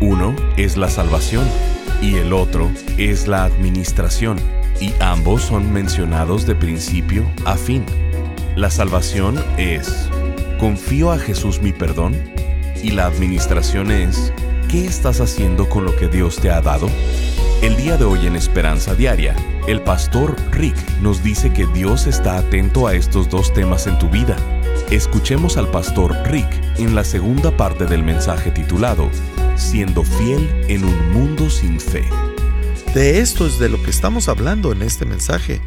uno 0.00 0.34
es 0.56 0.76
la 0.76 0.88
salvación 0.88 1.44
y 2.02 2.16
el 2.16 2.32
otro 2.32 2.70
es 2.98 3.26
la 3.26 3.44
administración, 3.44 4.38
y 4.80 4.92
ambos 5.00 5.42
son 5.42 5.72
mencionados 5.72 6.46
de 6.46 6.54
principio 6.54 7.24
a 7.44 7.56
fin. 7.56 7.84
La 8.54 8.70
salvación 8.70 9.42
es, 9.56 10.10
confío 10.58 11.12
a 11.12 11.18
Jesús 11.18 11.62
mi 11.62 11.72
perdón, 11.72 12.14
y 12.82 12.90
la 12.90 13.06
administración 13.06 13.90
es, 13.90 14.32
¿qué 14.68 14.84
estás 14.84 15.20
haciendo 15.20 15.68
con 15.68 15.84
lo 15.84 15.96
que 15.96 16.08
Dios 16.08 16.36
te 16.36 16.50
ha 16.50 16.60
dado? 16.60 16.88
El 17.62 17.76
día 17.76 17.96
de 17.96 18.04
hoy 18.04 18.26
en 18.26 18.36
Esperanza 18.36 18.94
Diaria, 18.94 19.34
el 19.66 19.80
pastor 19.80 20.36
Rick 20.52 20.76
nos 21.00 21.22
dice 21.22 21.52
que 21.52 21.66
Dios 21.66 22.06
está 22.06 22.36
atento 22.36 22.86
a 22.86 22.94
estos 22.94 23.30
dos 23.30 23.52
temas 23.54 23.86
en 23.86 23.98
tu 23.98 24.08
vida. 24.10 24.36
Escuchemos 24.90 25.56
al 25.56 25.70
pastor 25.70 26.16
Rick 26.26 26.48
en 26.78 26.94
la 26.94 27.04
segunda 27.04 27.56
parte 27.56 27.86
del 27.86 28.02
mensaje 28.02 28.50
titulado 28.50 29.10
siendo 29.56 30.04
fiel 30.04 30.48
en 30.68 30.84
un 30.84 31.12
mundo 31.12 31.48
sin 31.48 31.80
fe. 31.80 32.04
De 32.94 33.20
esto 33.20 33.46
es 33.46 33.58
de 33.58 33.68
lo 33.68 33.82
que 33.82 33.90
estamos 33.90 34.28
hablando 34.28 34.72
en 34.72 34.82
este 34.82 35.04
mensaje. 35.04 35.60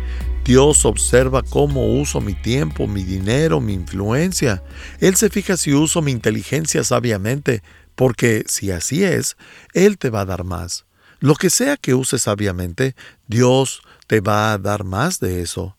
Dios 0.45 0.85
observa 0.85 1.43
cómo 1.43 1.88
uso 1.88 2.21
mi 2.21 2.33
tiempo, 2.33 2.88
mi 2.88 3.03
dinero, 3.03 3.59
mi 3.59 3.73
influencia. 3.73 4.63
Él 4.99 5.16
se 5.16 5.29
fija 5.29 5.57
si 5.57 5.73
uso 5.73 6.01
mi 6.01 6.11
inteligencia 6.11 6.83
sabiamente, 6.83 7.61
porque 7.95 8.44
si 8.47 8.71
así 8.71 9.03
es, 9.03 9.38
Él 9.73 9.97
te 9.97 10.09
va 10.09 10.21
a 10.21 10.25
dar 10.25 10.44
más. 10.44 10.85
Lo 11.19 11.35
que 11.35 11.49
sea 11.49 11.75
que 11.75 11.94
uses 11.94 12.21
sabiamente, 12.21 12.95
Dios 13.27 13.81
te 14.07 14.21
va 14.21 14.53
a 14.53 14.57
dar 14.57 14.85
más 14.85 15.19
de 15.19 15.41
eso. 15.41 15.77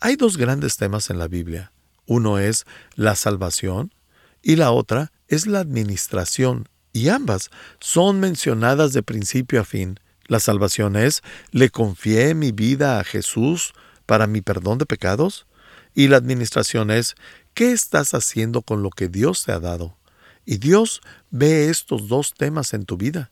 Hay 0.00 0.16
dos 0.16 0.36
grandes 0.36 0.76
temas 0.76 1.10
en 1.10 1.18
la 1.18 1.28
Biblia. 1.28 1.72
Uno 2.10 2.40
es 2.40 2.66
la 2.96 3.14
salvación 3.14 3.94
y 4.42 4.56
la 4.56 4.72
otra 4.72 5.12
es 5.28 5.46
la 5.46 5.60
administración 5.60 6.68
y 6.92 7.08
ambas 7.08 7.50
son 7.78 8.18
mencionadas 8.18 8.92
de 8.92 9.04
principio 9.04 9.60
a 9.60 9.64
fin. 9.64 10.00
La 10.26 10.40
salvación 10.40 10.96
es, 10.96 11.22
le 11.52 11.70
confié 11.70 12.34
mi 12.34 12.50
vida 12.50 12.98
a 12.98 13.04
Jesús 13.04 13.74
para 14.06 14.26
mi 14.26 14.40
perdón 14.40 14.78
de 14.78 14.86
pecados. 14.86 15.46
Y 15.94 16.08
la 16.08 16.16
administración 16.16 16.90
es, 16.90 17.14
¿qué 17.54 17.70
estás 17.70 18.12
haciendo 18.12 18.62
con 18.62 18.82
lo 18.82 18.90
que 18.90 19.06
Dios 19.06 19.44
te 19.44 19.52
ha 19.52 19.60
dado? 19.60 19.96
Y 20.44 20.58
Dios 20.58 21.02
ve 21.30 21.68
estos 21.68 22.08
dos 22.08 22.34
temas 22.34 22.74
en 22.74 22.86
tu 22.86 22.96
vida. 22.96 23.30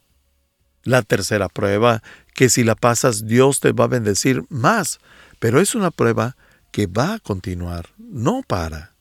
La 0.84 1.02
tercera 1.02 1.48
prueba, 1.48 2.04
que 2.32 2.48
si 2.48 2.62
la 2.62 2.76
pasas 2.76 3.26
Dios 3.26 3.58
te 3.58 3.72
va 3.72 3.86
a 3.86 3.88
bendecir 3.88 4.44
más, 4.50 5.00
pero 5.40 5.60
es 5.60 5.74
una 5.74 5.90
prueba 5.90 6.36
que 6.70 6.86
va 6.86 7.14
a 7.14 7.18
continuar, 7.18 7.90
no 7.98 8.42
para. 8.46 8.94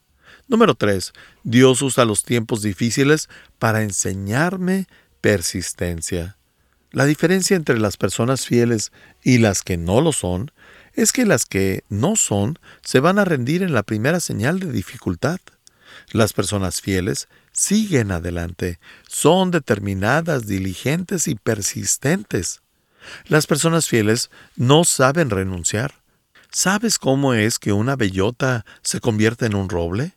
Número 0.47 0.75
3. 0.75 1.13
Dios 1.43 1.81
usa 1.81 2.05
los 2.05 2.23
tiempos 2.23 2.61
difíciles 2.61 3.29
para 3.59 3.83
enseñarme 3.83 4.87
persistencia. 5.21 6.37
La 6.91 7.05
diferencia 7.05 7.57
entre 7.57 7.79
las 7.79 7.97
personas 7.97 8.45
fieles 8.45 8.91
y 9.21 9.39
las 9.39 9.61
que 9.61 9.77
no 9.77 9.99
lo 9.99 10.13
son 10.13 10.51
es 10.93 11.11
que 11.11 11.25
las 11.25 11.45
que 11.45 11.83
no 11.89 12.15
son 12.15 12.59
se 12.81 12.99
van 12.99 13.19
a 13.19 13.25
rendir 13.25 13.61
en 13.61 13.73
la 13.73 13.83
primera 13.83 14.19
señal 14.19 14.59
de 14.59 14.71
dificultad. 14.71 15.39
Las 16.11 16.33
personas 16.33 16.81
fieles 16.81 17.27
siguen 17.51 18.11
adelante, 18.11 18.79
son 19.07 19.51
determinadas, 19.51 20.47
diligentes 20.47 21.27
y 21.27 21.35
persistentes. 21.35 22.61
Las 23.27 23.47
personas 23.47 23.87
fieles 23.87 24.29
no 24.55 24.85
saben 24.85 25.29
renunciar. 25.29 25.95
¿Sabes 26.51 26.97
cómo 26.97 27.33
es 27.33 27.59
que 27.59 27.73
una 27.73 27.95
bellota 27.95 28.65
se 28.81 28.99
convierte 28.99 29.45
en 29.45 29.55
un 29.55 29.69
roble? 29.69 30.13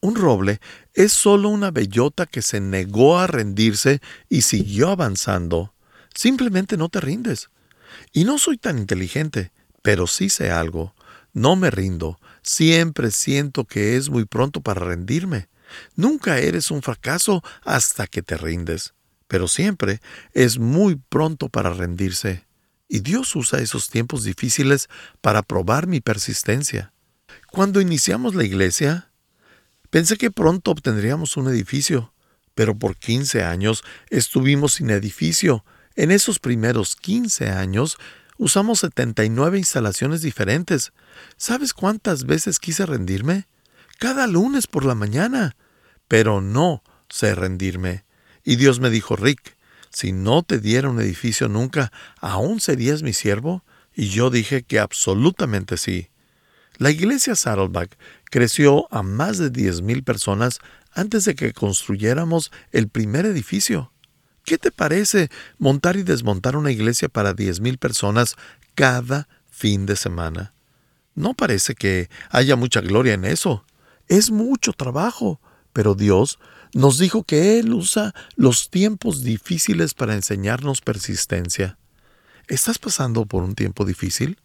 Un 0.00 0.16
roble 0.16 0.60
es 0.94 1.12
solo 1.12 1.48
una 1.48 1.70
bellota 1.70 2.26
que 2.26 2.42
se 2.42 2.60
negó 2.60 3.18
a 3.18 3.26
rendirse 3.26 4.00
y 4.28 4.42
siguió 4.42 4.90
avanzando. 4.90 5.74
Simplemente 6.14 6.76
no 6.76 6.88
te 6.88 7.00
rindes. 7.00 7.50
Y 8.12 8.24
no 8.24 8.38
soy 8.38 8.56
tan 8.56 8.78
inteligente, 8.78 9.52
pero 9.82 10.06
sí 10.06 10.28
sé 10.28 10.50
algo. 10.50 10.94
No 11.32 11.54
me 11.54 11.70
rindo. 11.70 12.18
Siempre 12.42 13.10
siento 13.10 13.64
que 13.64 13.96
es 13.96 14.10
muy 14.10 14.24
pronto 14.24 14.60
para 14.60 14.80
rendirme. 14.80 15.48
Nunca 15.94 16.38
eres 16.38 16.70
un 16.70 16.82
fracaso 16.82 17.42
hasta 17.64 18.06
que 18.06 18.22
te 18.22 18.36
rindes. 18.36 18.94
Pero 19.28 19.46
siempre 19.46 20.00
es 20.32 20.58
muy 20.58 20.96
pronto 20.96 21.48
para 21.48 21.70
rendirse. 21.70 22.44
Y 22.90 23.00
Dios 23.00 23.34
usa 23.34 23.60
esos 23.60 23.88
tiempos 23.88 24.24
difíciles 24.24 24.90
para 25.22 25.42
probar 25.42 25.86
mi 25.86 26.00
persistencia. 26.02 26.92
Cuando 27.50 27.80
iniciamos 27.80 28.34
la 28.34 28.44
iglesia, 28.44 29.10
Pensé 29.90 30.16
que 30.16 30.30
pronto 30.30 30.70
obtendríamos 30.70 31.36
un 31.36 31.48
edificio, 31.48 32.14
pero 32.54 32.78
por 32.78 32.96
15 32.96 33.42
años 33.42 33.82
estuvimos 34.08 34.74
sin 34.74 34.90
edificio. 34.90 35.64
En 35.96 36.12
esos 36.12 36.38
primeros 36.38 36.94
15 36.94 37.48
años 37.50 37.98
usamos 38.38 38.78
79 38.80 39.58
instalaciones 39.58 40.22
diferentes. 40.22 40.92
¿Sabes 41.36 41.74
cuántas 41.74 42.24
veces 42.24 42.60
quise 42.60 42.86
rendirme? 42.86 43.48
Cada 43.98 44.28
lunes 44.28 44.68
por 44.68 44.84
la 44.84 44.94
mañana. 44.94 45.56
Pero 46.06 46.40
no 46.40 46.84
sé 47.08 47.34
rendirme. 47.34 48.04
Y 48.44 48.56
Dios 48.56 48.78
me 48.78 48.90
dijo, 48.90 49.16
Rick, 49.16 49.56
si 49.90 50.12
no 50.12 50.42
te 50.42 50.58
diera 50.58 50.88
un 50.88 51.00
edificio 51.00 51.48
nunca, 51.48 51.92
¿aún 52.20 52.60
serías 52.60 53.02
mi 53.02 53.12
siervo? 53.12 53.64
Y 53.94 54.08
yo 54.08 54.30
dije 54.30 54.62
que 54.62 54.78
absolutamente 54.78 55.76
sí. 55.76 56.08
La 56.78 56.90
iglesia 56.90 57.34
Saddleback 57.34 57.98
creció 58.30 58.86
a 58.90 59.02
más 59.02 59.36
de 59.36 59.52
10.000 59.52 60.02
personas 60.02 60.60
antes 60.92 61.24
de 61.24 61.34
que 61.34 61.52
construyéramos 61.52 62.50
el 62.72 62.88
primer 62.88 63.26
edificio. 63.26 63.92
¿Qué 64.44 64.56
te 64.56 64.70
parece 64.70 65.28
montar 65.58 65.96
y 65.96 66.02
desmontar 66.02 66.56
una 66.56 66.70
iglesia 66.70 67.08
para 67.08 67.34
10.000 67.34 67.78
personas 67.78 68.36
cada 68.74 69.28
fin 69.50 69.84
de 69.84 69.96
semana? 69.96 70.54
No 71.14 71.34
parece 71.34 71.74
que 71.74 72.08
haya 72.30 72.56
mucha 72.56 72.80
gloria 72.80 73.14
en 73.14 73.24
eso. 73.24 73.64
Es 74.08 74.30
mucho 74.30 74.72
trabajo, 74.72 75.40
pero 75.72 75.94
Dios 75.94 76.38
nos 76.72 76.98
dijo 76.98 77.24
que 77.24 77.58
Él 77.58 77.72
usa 77.72 78.14
los 78.36 78.70
tiempos 78.70 79.22
difíciles 79.22 79.94
para 79.94 80.14
enseñarnos 80.14 80.80
persistencia. 80.80 81.78
¿Estás 82.48 82.78
pasando 82.78 83.26
por 83.26 83.42
un 83.42 83.54
tiempo 83.54 83.84
difícil? 83.84 84.38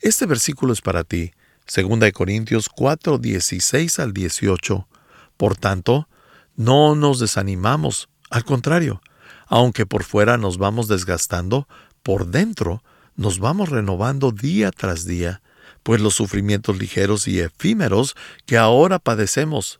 Este 0.00 0.26
versículo 0.26 0.72
es 0.72 0.80
para 0.80 1.04
ti. 1.04 1.32
Segunda 1.66 2.06
de 2.06 2.12
Corintios 2.12 2.68
4, 2.68 3.18
16 3.18 3.98
al 4.00 4.12
18. 4.12 4.88
Por 5.36 5.56
tanto, 5.56 6.08
no 6.56 6.94
nos 6.94 7.20
desanimamos, 7.20 8.08
al 8.28 8.44
contrario, 8.44 9.00
aunque 9.46 9.86
por 9.86 10.04
fuera 10.04 10.36
nos 10.36 10.58
vamos 10.58 10.88
desgastando, 10.88 11.68
por 12.02 12.26
dentro 12.26 12.82
nos 13.16 13.38
vamos 13.38 13.68
renovando 13.68 14.32
día 14.32 14.70
tras 14.70 15.04
día, 15.04 15.42
pues 15.82 16.00
los 16.00 16.14
sufrimientos 16.14 16.78
ligeros 16.78 17.28
y 17.28 17.40
efímeros 17.40 18.14
que 18.46 18.56
ahora 18.56 18.98
padecemos, 18.98 19.79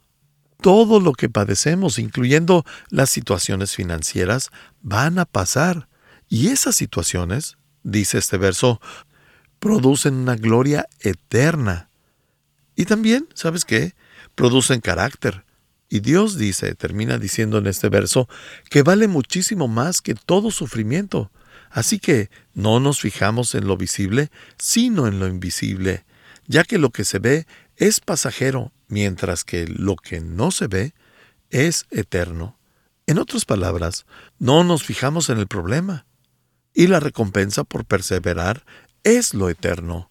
todo 0.60 1.00
lo 1.00 1.12
que 1.12 1.28
padecemos, 1.28 1.98
incluyendo 1.98 2.64
las 2.88 3.10
situaciones 3.10 3.74
financieras, 3.74 4.50
van 4.82 5.18
a 5.18 5.24
pasar. 5.24 5.88
Y 6.28 6.48
esas 6.48 6.76
situaciones, 6.76 7.56
dice 7.82 8.18
este 8.18 8.38
verso, 8.38 8.80
producen 9.58 10.14
una 10.14 10.36
gloria 10.36 10.88
eterna. 11.00 11.90
Y 12.76 12.84
también, 12.84 13.28
¿sabes 13.34 13.64
qué? 13.64 13.94
Producen 14.34 14.80
carácter. 14.80 15.44
Y 15.88 16.00
Dios 16.00 16.38
dice, 16.38 16.74
termina 16.76 17.18
diciendo 17.18 17.58
en 17.58 17.66
este 17.66 17.88
verso, 17.88 18.28
que 18.70 18.82
vale 18.82 19.08
muchísimo 19.08 19.66
más 19.66 20.00
que 20.00 20.14
todo 20.14 20.50
sufrimiento. 20.50 21.32
Así 21.70 21.98
que 21.98 22.30
no 22.54 22.80
nos 22.80 23.00
fijamos 23.00 23.54
en 23.54 23.66
lo 23.66 23.76
visible, 23.76 24.30
sino 24.56 25.06
en 25.06 25.18
lo 25.18 25.26
invisible, 25.26 26.04
ya 26.46 26.64
que 26.64 26.78
lo 26.78 26.90
que 26.90 27.04
se 27.04 27.18
ve 27.18 27.46
es 27.76 28.00
pasajero, 28.00 28.72
mientras 28.90 29.44
que 29.44 29.66
lo 29.66 29.96
que 29.96 30.20
no 30.20 30.50
se 30.50 30.66
ve 30.66 30.94
es 31.50 31.86
eterno. 31.90 32.58
En 33.06 33.18
otras 33.18 33.44
palabras, 33.44 34.06
no 34.38 34.62
nos 34.64 34.84
fijamos 34.84 35.30
en 35.30 35.38
el 35.38 35.46
problema. 35.46 36.06
Y 36.72 36.86
la 36.86 37.00
recompensa 37.00 37.64
por 37.64 37.84
perseverar 37.84 38.64
es 39.02 39.34
lo 39.34 39.48
eterno. 39.48 40.10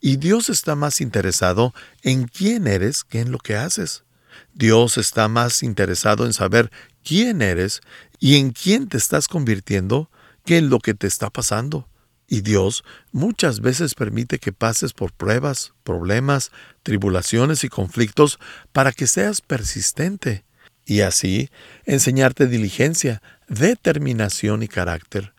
Y 0.00 0.16
Dios 0.16 0.48
está 0.48 0.74
más 0.74 1.00
interesado 1.00 1.72
en 2.02 2.26
quién 2.26 2.66
eres 2.66 3.04
que 3.04 3.20
en 3.20 3.30
lo 3.30 3.38
que 3.38 3.56
haces. 3.56 4.04
Dios 4.52 4.98
está 4.98 5.28
más 5.28 5.62
interesado 5.62 6.26
en 6.26 6.32
saber 6.32 6.70
quién 7.04 7.42
eres 7.42 7.80
y 8.18 8.36
en 8.36 8.50
quién 8.50 8.88
te 8.88 8.96
estás 8.96 9.28
convirtiendo 9.28 10.10
que 10.44 10.58
en 10.58 10.70
lo 10.70 10.78
que 10.80 10.94
te 10.94 11.06
está 11.06 11.30
pasando. 11.30 11.88
Y 12.26 12.40
Dios 12.40 12.84
muchas 13.12 13.60
veces 13.60 13.94
permite 13.94 14.38
que 14.38 14.52
pases 14.52 14.92
por 14.92 15.12
pruebas, 15.12 15.74
problemas, 15.82 16.50
tribulaciones 16.82 17.64
y 17.64 17.68
conflictos 17.68 18.38
para 18.72 18.92
que 18.92 19.06
seas 19.06 19.40
persistente 19.40 20.44
y 20.86 21.00
así 21.00 21.50
enseñarte 21.84 22.46
diligencia, 22.46 23.22
determinación 23.48 24.62
y 24.62 24.68
carácter. 24.68 25.34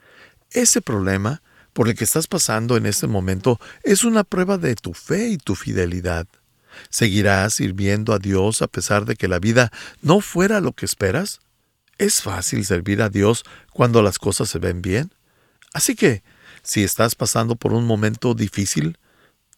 Ese 0.51 0.81
problema 0.81 1.41
por 1.73 1.89
el 1.89 1.95
que 1.95 2.03
estás 2.03 2.27
pasando 2.27 2.77
en 2.77 2.85
este 2.85 3.07
momento 3.07 3.59
es 3.83 4.03
una 4.03 4.23
prueba 4.23 4.57
de 4.57 4.75
tu 4.75 4.93
fe 4.93 5.27
y 5.29 5.37
tu 5.37 5.55
fidelidad. 5.55 6.27
¿Seguirás 6.89 7.55
sirviendo 7.55 8.13
a 8.13 8.19
Dios 8.19 8.61
a 8.61 8.67
pesar 8.67 9.05
de 9.05 9.15
que 9.15 9.27
la 9.27 9.39
vida 9.39 9.71
no 10.01 10.21
fuera 10.21 10.61
lo 10.61 10.73
que 10.73 10.85
esperas? 10.85 11.39
¿Es 11.97 12.21
fácil 12.21 12.65
servir 12.65 13.01
a 13.01 13.09
Dios 13.09 13.43
cuando 13.71 14.01
las 14.01 14.19
cosas 14.19 14.49
se 14.49 14.59
ven 14.59 14.81
bien? 14.81 15.11
Así 15.73 15.95
que, 15.95 16.23
si 16.65 16.83
estás 16.83 17.15
pasando 17.15 17.55
por 17.55 17.73
un 17.73 17.85
momento 17.85 18.33
difícil, 18.33 18.97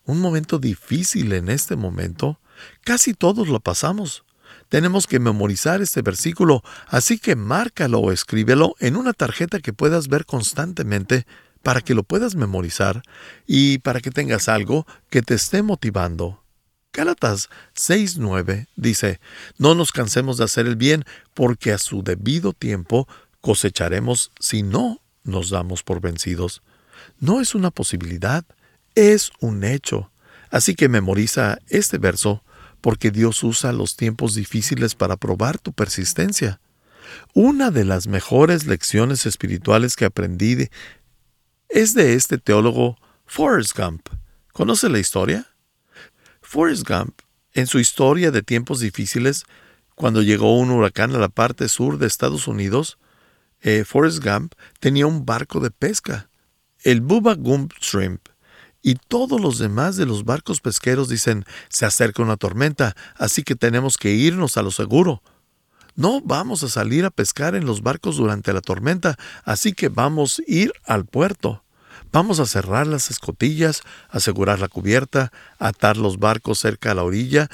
un 0.04 0.20
momento 0.20 0.60
difícil 0.60 1.32
en 1.34 1.50
este 1.50 1.76
momento, 1.76 2.40
casi 2.84 3.14
todos 3.14 3.48
lo 3.48 3.62
pasamos. 3.62 4.26
Tenemos 4.70 5.08
que 5.08 5.20
memorizar 5.20 5.82
este 5.82 6.02
versículo, 6.02 6.64
así 6.88 7.18
que 7.18 7.36
márcalo 7.36 8.00
o 8.00 8.12
escríbelo 8.12 8.76
en 8.80 8.98
una 8.98 9.14
tarjeta 9.14 9.60
que 9.60 9.72
puedas 9.72 10.10
ver 10.10 10.26
constantemente 10.26 11.26
para 11.64 11.82
que 11.82 11.96
lo 11.96 12.04
puedas 12.04 12.36
memorizar 12.36 13.02
y 13.46 13.80
para 13.80 14.02
que 14.02 14.12
tengas 14.12 14.50
algo 14.50 14.86
que 15.10 15.22
te 15.22 15.34
esté 15.34 15.64
motivando. 15.64 16.44
Gálatas 16.92 17.50
6:9 17.76 18.68
dice, 18.76 19.22
No 19.58 19.76
nos 19.76 19.94
cansemos 19.94 20.38
de 20.38 20.44
hacer 20.44 20.68
el 20.68 20.76
bien, 20.76 21.06
porque 21.34 21.72
a 21.72 21.78
su 21.78 22.04
debido 22.04 22.52
tiempo 22.52 23.08
cosecharemos 23.40 24.32
si 24.40 24.62
no 24.64 25.02
nos 25.24 25.50
damos 25.50 25.84
por 25.84 26.02
vencidos. 26.02 26.62
No 27.20 27.42
es 27.42 27.56
una 27.56 27.72
posibilidad, 27.72 28.46
es 28.96 29.32
un 29.40 29.64
hecho. 29.64 30.12
Así 30.50 30.76
que 30.76 30.90
memoriza 30.90 31.60
este 31.68 31.98
verso 31.98 32.44
porque 32.82 33.12
Dios 33.12 33.44
usa 33.44 33.74
los 33.74 33.96
tiempos 33.96 34.36
difíciles 34.36 34.96
para 34.96 35.18
probar 35.18 35.58
tu 35.58 35.74
persistencia. 35.74 36.60
Una 37.34 37.72
de 37.72 37.86
las 37.86 38.08
mejores 38.08 38.66
lecciones 38.66 39.26
espirituales 39.26 39.96
que 39.96 40.06
aprendí 40.06 40.70
es 41.70 41.94
de 41.94 42.14
este 42.14 42.38
teólogo 42.38 42.98
Forrest 43.26 43.78
Gump. 43.78 44.08
¿Conoce 44.54 44.90
la 44.90 45.00
historia? 45.00 45.48
Forrest 46.42 46.88
Gump, 46.88 47.22
en 47.54 47.68
su 47.68 47.80
historia 47.80 48.32
de 48.32 48.42
tiempos 48.42 48.80
difíciles, 48.80 49.44
cuando 49.96 50.22
llegó 50.22 50.58
un 50.58 50.72
huracán 50.72 51.14
a 51.16 51.20
la 51.20 51.30
parte 51.30 51.68
sur 51.68 51.98
de 51.98 52.08
Estados 52.08 52.48
Unidos, 52.48 52.98
eh, 53.62 53.84
Forrest 53.84 54.24
Gump 54.24 54.54
tenía 54.80 55.08
un 55.08 55.26
barco 55.26 55.60
de 55.60 55.72
pesca, 55.72 56.30
el 56.84 57.02
Bubba 57.02 57.36
Gump 57.36 57.74
Shrimp, 57.82 58.28
y 58.82 58.96
todos 58.96 59.42
los 59.42 59.58
demás 59.58 59.98
de 59.98 60.06
los 60.06 60.24
barcos 60.24 60.62
pesqueros 60.62 61.10
dicen, 61.10 61.46
se 61.70 61.86
acerca 61.86 62.22
una 62.24 62.38
tormenta, 62.38 62.96
así 63.16 63.44
que 63.44 63.56
tenemos 63.56 63.98
que 63.98 64.14
irnos 64.14 64.56
a 64.56 64.62
lo 64.62 64.72
seguro. 64.72 65.22
No 65.96 66.22
vamos 66.22 66.64
a 66.64 66.70
salir 66.70 67.04
a 67.06 67.10
pescar 67.10 67.56
en 67.56 67.66
los 67.66 67.82
barcos 67.82 68.18
durante 68.18 68.54
la 68.54 68.62
tormenta, 68.62 69.18
así 69.44 69.74
que 69.74 69.90
vamos 69.90 70.40
a 70.40 70.44
ir 70.48 70.72
al 70.86 71.06
puerto. 71.06 71.64
Vamos 72.12 72.40
a 72.40 72.46
cerrar 72.46 72.88
las 72.88 73.12
escotillas, 73.12 73.82
asegurar 74.10 74.60
la 74.60 74.70
cubierta, 74.70 75.34
atar 75.60 75.98
los 75.98 76.20
barcos 76.20 76.60
cerca 76.60 76.92
a 76.92 76.96
la 76.96 77.04
orilla 77.04 77.50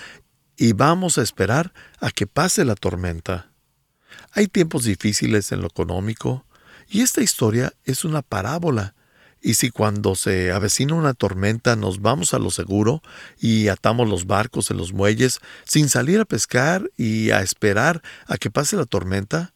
y 0.56 0.74
vamos 0.74 1.18
a 1.18 1.24
esperar 1.24 1.74
a 2.00 2.12
que 2.12 2.28
pase 2.28 2.64
la 2.64 2.76
tormenta. 2.76 3.50
Hay 4.34 4.48
tiempos 4.48 4.84
difíciles 4.84 5.52
en 5.52 5.62
lo 5.62 5.68
económico 5.68 6.46
y 6.88 7.02
esta 7.02 7.22
historia 7.22 7.74
es 7.86 8.06
una 8.06 8.22
parábola 8.22 8.94
y 9.44 9.56
si 9.56 9.72
cuando 9.72 10.16
se 10.16 10.54
avecina 10.54 10.96
una 10.96 11.14
tormenta 11.14 11.76
nos 11.76 12.02
vamos 12.02 12.34
a 12.34 12.40
lo 12.40 12.50
seguro 12.50 13.04
y 13.38 13.68
atamos 13.68 14.08
los 14.08 14.26
barcos 14.26 14.72
en 14.72 14.78
los 14.78 14.94
muelles 14.94 15.42
sin 15.66 15.90
salir 15.90 16.22
a 16.22 16.26
pescar 16.26 16.90
y 16.96 17.32
a 17.32 17.42
esperar 17.42 18.02
a 18.26 18.38
que 18.38 18.50
pase 18.50 18.78
la 18.78 18.86
tormenta? 18.86 19.54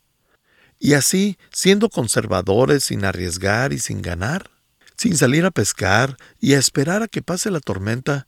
Y 0.77 0.93
así, 0.93 1.37
siendo 1.53 1.89
conservadores 1.89 2.83
sin 2.83 3.05
arriesgar 3.05 3.71
y 3.71 3.79
sin 3.79 4.01
ganar, 4.01 4.51
sin 4.97 5.15
salir 5.15 5.45
a 5.45 5.51
pescar 5.51 6.17
y 6.41 6.53
a 6.53 6.59
esperar 6.59 7.01
a 7.01 7.07
que 7.07 7.21
pase 7.21 7.49
la 7.49 7.61
tormenta, 7.61 8.27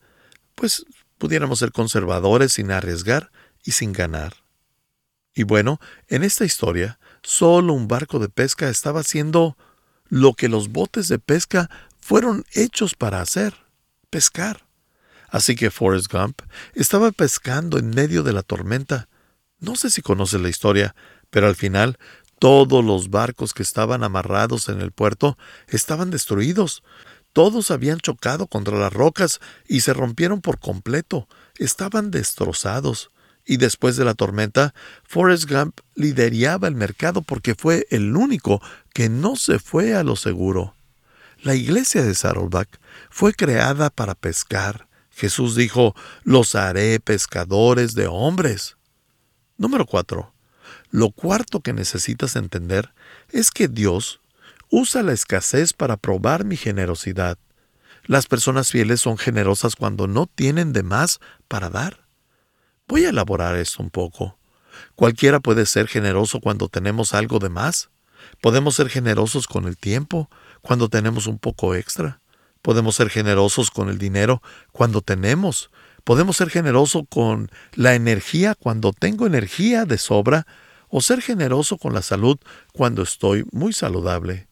pues 0.55 0.85
pudiéramos 1.17 1.59
ser 1.59 1.73
conservadores 1.73 2.53
sin 2.53 2.71
arriesgar 2.71 3.31
y 3.65 3.71
sin 3.71 3.91
ganar. 3.91 4.33
Y 5.35 5.43
bueno, 5.43 5.79
en 6.07 6.23
esta 6.23 6.45
historia, 6.45 6.99
solo 7.21 7.73
un 7.73 7.89
barco 7.89 8.17
de 8.17 8.29
pesca 8.29 8.69
estaba 8.69 9.03
siendo 9.03 9.57
lo 10.09 10.33
que 10.33 10.49
los 10.49 10.69
botes 10.69 11.07
de 11.07 11.19
pesca 11.19 11.69
fueron 11.99 12.45
hechos 12.53 12.95
para 12.95 13.21
hacer, 13.21 13.53
pescar. 14.09 14.65
Así 15.29 15.55
que 15.55 15.69
Forrest 15.69 16.11
Gump 16.11 16.41
estaba 16.73 17.11
pescando 17.11 17.77
en 17.77 17.91
medio 17.91 18.23
de 18.23 18.33
la 18.33 18.41
tormenta. 18.41 19.07
No 19.59 19.75
sé 19.75 19.89
si 19.89 20.01
conoce 20.01 20.39
la 20.39 20.49
historia, 20.49 20.95
pero 21.29 21.47
al 21.47 21.55
final 21.55 21.97
todos 22.39 22.83
los 22.83 23.09
barcos 23.09 23.53
que 23.53 23.63
estaban 23.63 24.03
amarrados 24.03 24.69
en 24.69 24.81
el 24.81 24.91
puerto 24.91 25.37
estaban 25.67 26.09
destruidos. 26.09 26.83
Todos 27.33 27.69
habían 27.69 27.99
chocado 27.99 28.47
contra 28.47 28.79
las 28.79 28.91
rocas 28.91 29.39
y 29.67 29.81
se 29.81 29.93
rompieron 29.93 30.41
por 30.41 30.59
completo. 30.59 31.27
Estaban 31.57 32.09
destrozados 32.09 33.11
y 33.49 33.57
después 33.57 33.97
de 33.97 34.05
la 34.05 34.13
tormenta, 34.13 34.75
Forrest 35.03 35.49
Gump 35.49 35.79
lideraba 35.95 36.67
el 36.67 36.75
mercado 36.75 37.23
porque 37.23 37.55
fue 37.55 37.87
el 37.89 38.15
único 38.15 38.61
que 38.93 39.09
no 39.09 39.35
se 39.35 39.57
fue 39.57 39.95
a 39.95 40.03
lo 40.03 40.15
seguro. 40.15 40.75
La 41.41 41.55
iglesia 41.55 42.03
de 42.03 42.13
Saddleback 42.13 42.79
fue 43.09 43.33
creada 43.33 43.89
para 43.89 44.13
pescar. 44.13 44.87
Jesús 45.09 45.55
dijo, 45.55 45.95
los 46.23 46.53
haré 46.53 46.99
pescadores 46.99 47.95
de 47.95 48.05
hombres. 48.05 48.77
Número 49.57 49.87
4. 49.87 50.31
Lo 50.91 51.09
cuarto 51.09 51.61
que 51.61 51.73
necesitas 51.73 52.35
entender 52.35 52.93
es 53.31 53.49
que 53.49 53.67
Dios 53.67 54.21
usa 54.69 55.01
la 55.01 55.13
escasez 55.13 55.73
para 55.73 55.97
probar 55.97 56.45
mi 56.45 56.55
generosidad. 56.55 57.39
Las 58.05 58.27
personas 58.27 58.69
fieles 58.69 59.01
son 59.01 59.17
generosas 59.17 59.75
cuando 59.75 60.05
no 60.05 60.27
tienen 60.27 60.71
de 60.71 60.83
más 60.83 61.19
para 61.47 61.71
dar. 61.71 62.08
Voy 62.89 63.05
a 63.05 63.09
elaborar 63.09 63.55
esto 63.55 63.83
un 63.83 63.91
poco. 63.91 64.39
Cualquiera 64.95 65.39
puede 65.39 65.67
ser 65.67 65.87
generoso 65.87 66.39
cuando 66.39 66.69
tenemos 66.69 67.13
algo 67.13 67.37
de 67.37 67.49
más. 67.49 67.91
Podemos 68.41 68.73
ser 68.73 68.89
generosos 68.89 69.45
con 69.45 69.67
el 69.67 69.77
tiempo, 69.77 70.27
cuando 70.63 70.89
tenemos 70.89 71.27
un 71.27 71.37
poco 71.37 71.75
extra. 71.75 72.19
Podemos 72.63 72.95
ser 72.95 73.11
generosos 73.11 73.69
con 73.69 73.89
el 73.89 73.99
dinero 73.99 74.41
cuando 74.71 75.01
tenemos. 75.01 75.69
Podemos 76.03 76.37
ser 76.37 76.49
generosos 76.49 77.03
con 77.07 77.51
la 77.75 77.93
energía 77.93 78.55
cuando 78.55 78.91
tengo 78.91 79.27
energía 79.27 79.85
de 79.85 79.99
sobra 79.99 80.47
o 80.87 80.99
ser 80.99 81.21
generoso 81.21 81.77
con 81.77 81.93
la 81.93 82.01
salud 82.01 82.39
cuando 82.73 83.03
estoy 83.03 83.45
muy 83.51 83.71
saludable. 83.71 84.47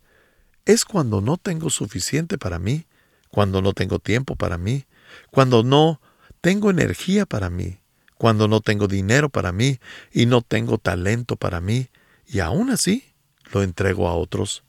Es 0.63 0.85
cuando 0.85 1.21
no 1.21 1.37
tengo 1.37 1.71
suficiente 1.71 2.37
para 2.37 2.59
mí, 2.59 2.85
cuando 3.31 3.63
no 3.63 3.73
tengo 3.73 3.97
tiempo 3.97 4.35
para 4.35 4.59
mí, 4.59 4.85
cuando 5.31 5.63
no 5.63 5.99
tengo 6.39 6.69
energía 6.69 7.25
para 7.25 7.49
mí 7.49 7.79
cuando 8.17 8.47
no 8.47 8.61
tengo 8.61 8.87
dinero 8.87 9.29
para 9.29 9.51
mí 9.51 9.79
y 10.11 10.25
no 10.25 10.41
tengo 10.41 10.77
talento 10.77 11.35
para 11.35 11.61
mí, 11.61 11.89
y 12.25 12.39
aún 12.39 12.69
así 12.69 13.13
lo 13.51 13.63
entrego 13.63 14.07
a 14.07 14.15
otros. 14.15 14.63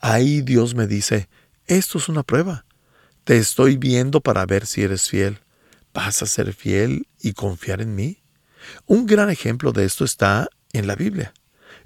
Ahí 0.00 0.42
Dios 0.42 0.74
me 0.74 0.86
dice, 0.86 1.28
esto 1.66 1.98
es 1.98 2.08
una 2.08 2.22
prueba. 2.22 2.64
Te 3.24 3.38
estoy 3.38 3.76
viendo 3.76 4.20
para 4.20 4.46
ver 4.46 4.66
si 4.66 4.82
eres 4.82 5.08
fiel. 5.08 5.38
¿Vas 5.92 6.22
a 6.22 6.26
ser 6.26 6.52
fiel 6.52 7.08
y 7.20 7.32
confiar 7.32 7.80
en 7.80 7.94
mí? 7.94 8.22
Un 8.86 9.06
gran 9.06 9.30
ejemplo 9.30 9.72
de 9.72 9.84
esto 9.84 10.04
está 10.04 10.48
en 10.72 10.86
la 10.86 10.94
Biblia, 10.94 11.32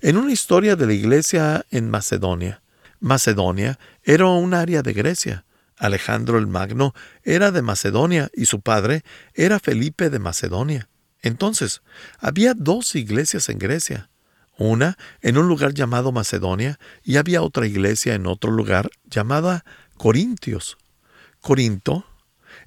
en 0.00 0.16
una 0.16 0.32
historia 0.32 0.76
de 0.76 0.86
la 0.86 0.92
iglesia 0.92 1.64
en 1.70 1.90
Macedonia. 1.90 2.62
Macedonia 3.00 3.78
era 4.02 4.26
un 4.26 4.54
área 4.54 4.82
de 4.82 4.92
Grecia. 4.92 5.44
Alejandro 5.76 6.38
el 6.38 6.46
Magno 6.46 6.94
era 7.22 7.50
de 7.50 7.62
Macedonia 7.62 8.30
y 8.34 8.46
su 8.46 8.60
padre 8.60 9.02
era 9.34 9.58
Felipe 9.58 10.10
de 10.10 10.18
Macedonia. 10.18 10.88
Entonces, 11.24 11.80
había 12.18 12.52
dos 12.52 12.94
iglesias 12.94 13.48
en 13.48 13.58
Grecia, 13.58 14.10
una 14.58 14.98
en 15.22 15.38
un 15.38 15.48
lugar 15.48 15.72
llamado 15.72 16.12
Macedonia 16.12 16.78
y 17.02 17.16
había 17.16 17.40
otra 17.40 17.66
iglesia 17.66 18.14
en 18.14 18.26
otro 18.26 18.50
lugar 18.50 18.90
llamada 19.06 19.64
Corintios. 19.96 20.76
Corinto 21.40 22.04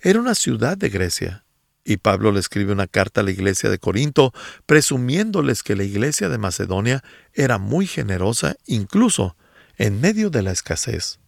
era 0.01 0.19
una 0.19 0.33
ciudad 0.33 0.75
de 0.75 0.89
Grecia, 0.89 1.45
y 1.85 1.97
Pablo 1.97 2.31
le 2.31 2.39
escribe 2.39 2.73
una 2.73 2.87
carta 2.87 3.21
a 3.21 3.23
la 3.23 3.29
iglesia 3.29 3.69
de 3.69 3.77
Corinto 3.77 4.33
presumiéndoles 4.65 5.61
que 5.61 5.75
la 5.75 5.83
iglesia 5.83 6.27
de 6.27 6.39
Macedonia 6.39 7.03
era 7.33 7.59
muy 7.59 7.85
generosa 7.85 8.55
incluso 8.65 9.37
en 9.77 10.01
medio 10.01 10.31
de 10.31 10.41
la 10.41 10.51
escasez. 10.51 11.19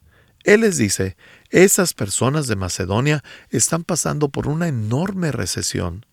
Él 0.44 0.62
les 0.62 0.78
dice, 0.78 1.16
esas 1.52 1.94
personas 1.94 2.48
de 2.48 2.56
Macedonia 2.56 3.24
están 3.52 3.84
pasando 3.84 4.30
por 4.30 4.48
una 4.48 4.68
enorme 4.68 5.32
recesión. 5.32 6.08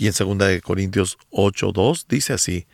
Y 0.00 0.06
en 0.06 0.14
2 0.18 0.62
Corintios 0.62 1.18
8.2 1.30 2.06
dice 2.08 2.32
así, 2.32 2.66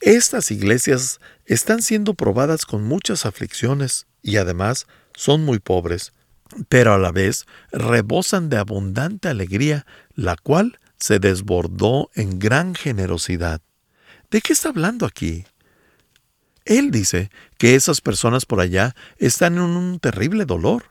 Estas 0.00 0.50
iglesias 0.50 1.20
están 1.44 1.82
siendo 1.82 2.14
probadas 2.14 2.64
con 2.64 2.82
muchas 2.82 3.26
aflicciones 3.26 4.06
y 4.22 4.38
además 4.38 4.86
son 5.14 5.44
muy 5.44 5.58
pobres, 5.58 6.14
pero 6.70 6.94
a 6.94 6.98
la 6.98 7.12
vez 7.12 7.44
rebosan 7.72 8.48
de 8.48 8.56
abundante 8.56 9.28
alegría, 9.28 9.84
la 10.14 10.34
cual 10.34 10.78
se 10.98 11.18
desbordó 11.18 12.10
en 12.14 12.38
gran 12.38 12.74
generosidad. 12.74 13.60
¿De 14.30 14.40
qué 14.40 14.54
está 14.54 14.70
hablando 14.70 15.04
aquí? 15.04 15.44
Él 16.64 16.90
dice 16.90 17.30
que 17.58 17.74
esas 17.74 18.00
personas 18.00 18.46
por 18.46 18.60
allá 18.60 18.96
están 19.18 19.56
en 19.56 19.60
un 19.60 20.00
terrible 20.00 20.46
dolor, 20.46 20.84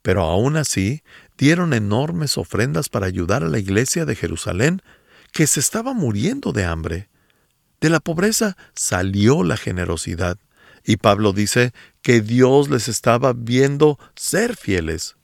pero 0.00 0.22
aún 0.22 0.56
así 0.56 1.02
dieron 1.36 1.72
enormes 1.72 2.38
ofrendas 2.38 2.88
para 2.88 3.06
ayudar 3.06 3.42
a 3.42 3.48
la 3.48 3.58
iglesia 3.58 4.04
de 4.04 4.14
Jerusalén, 4.14 4.80
que 5.34 5.48
se 5.48 5.58
estaba 5.58 5.92
muriendo 5.94 6.52
de 6.52 6.64
hambre. 6.64 7.10
De 7.80 7.90
la 7.90 7.98
pobreza 7.98 8.56
salió 8.72 9.42
la 9.42 9.56
generosidad, 9.56 10.38
y 10.84 10.96
Pablo 10.96 11.32
dice 11.32 11.74
que 12.02 12.20
Dios 12.20 12.70
les 12.70 12.86
estaba 12.86 13.32
viendo 13.32 13.98
ser 14.14 14.56
fieles. 14.56 15.16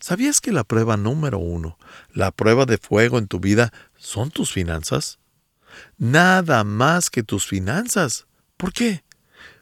¿Sabías 0.00 0.42
que 0.42 0.52
la 0.52 0.64
prueba 0.64 0.98
número 0.98 1.38
uno, 1.38 1.78
la 2.12 2.30
prueba 2.30 2.66
de 2.66 2.76
fuego 2.76 3.16
en 3.18 3.26
tu 3.26 3.40
vida, 3.40 3.72
son 3.96 4.30
tus 4.30 4.52
finanzas? 4.52 5.18
Nada 5.96 6.62
más 6.62 7.08
que 7.08 7.22
tus 7.22 7.46
finanzas. 7.46 8.26
¿Por 8.58 8.74
qué? 8.74 9.02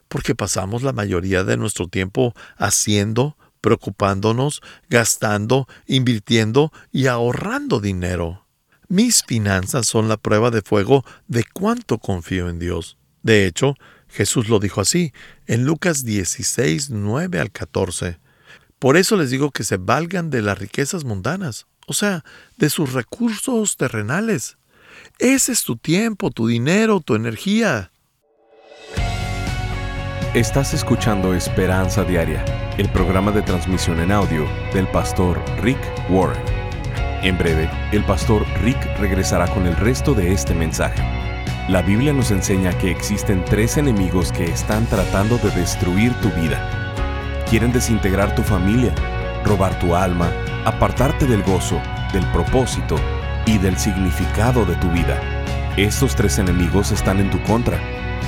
Porque 0.09 0.35
pasamos 0.35 0.83
la 0.83 0.91
mayoría 0.91 1.45
de 1.45 1.55
nuestro 1.55 1.87
tiempo 1.87 2.33
haciendo, 2.57 3.37
preocupándonos, 3.61 4.61
gastando, 4.89 5.65
invirtiendo 5.87 6.73
y 6.91 7.07
ahorrando 7.07 7.79
dinero. 7.79 8.42
Mis 8.93 9.23
finanzas 9.23 9.87
son 9.87 10.07
la 10.07 10.17
prueba 10.17 10.51
de 10.51 10.61
fuego 10.61 11.03
de 11.27 11.43
cuánto 11.51 11.97
confío 11.97 12.47
en 12.47 12.59
Dios. 12.59 12.95
De 13.23 13.47
hecho, 13.47 13.73
Jesús 14.07 14.49
lo 14.49 14.59
dijo 14.59 14.81
así 14.81 15.13
en 15.47 15.65
Lucas 15.65 16.05
16, 16.05 16.91
9 16.91 17.39
al 17.39 17.49
14. 17.49 18.19
Por 18.77 18.95
eso 18.95 19.17
les 19.17 19.31
digo 19.31 19.49
que 19.49 19.63
se 19.63 19.77
valgan 19.77 20.29
de 20.29 20.43
las 20.43 20.59
riquezas 20.59 21.05
mundanas, 21.05 21.65
o 21.87 21.93
sea, 21.93 22.23
de 22.57 22.69
sus 22.69 22.93
recursos 22.93 23.77
terrenales. 23.77 24.57
Ese 25.17 25.53
es 25.53 25.63
tu 25.63 25.75
tiempo, 25.75 26.29
tu 26.29 26.45
dinero, 26.45 26.99
tu 26.99 27.15
energía. 27.15 27.91
Estás 30.35 30.75
escuchando 30.75 31.33
Esperanza 31.33 32.03
Diaria, 32.03 32.45
el 32.77 32.91
programa 32.91 33.31
de 33.31 33.41
transmisión 33.41 33.99
en 34.01 34.11
audio 34.11 34.47
del 34.71 34.87
pastor 34.89 35.43
Rick 35.63 35.79
Warren. 36.11 36.52
En 37.23 37.37
breve, 37.37 37.69
el 37.91 38.03
pastor 38.03 38.45
Rick 38.61 38.77
regresará 38.99 39.47
con 39.47 39.65
el 39.65 39.75
resto 39.75 40.13
de 40.13 40.31
este 40.31 40.53
mensaje. 40.53 41.01
La 41.67 41.81
Biblia 41.81 42.13
nos 42.13 42.31
enseña 42.31 42.77
que 42.77 42.91
existen 42.91 43.43
tres 43.45 43.77
enemigos 43.77 44.31
que 44.31 44.43
están 44.43 44.85
tratando 44.85 45.37
de 45.37 45.49
destruir 45.51 46.13
tu 46.21 46.29
vida. 46.31 46.93
Quieren 47.49 47.71
desintegrar 47.71 48.35
tu 48.35 48.43
familia, 48.43 48.93
robar 49.45 49.79
tu 49.79 49.95
alma, 49.95 50.29
apartarte 50.65 51.25
del 51.25 51.43
gozo, 51.43 51.81
del 52.11 52.25
propósito 52.27 52.97
y 53.45 53.57
del 53.57 53.77
significado 53.77 54.65
de 54.65 54.75
tu 54.75 54.89
vida. 54.91 55.19
Estos 55.77 56.15
tres 56.15 56.37
enemigos 56.37 56.91
están 56.91 57.19
en 57.19 57.31
tu 57.31 57.41
contra 57.43 57.79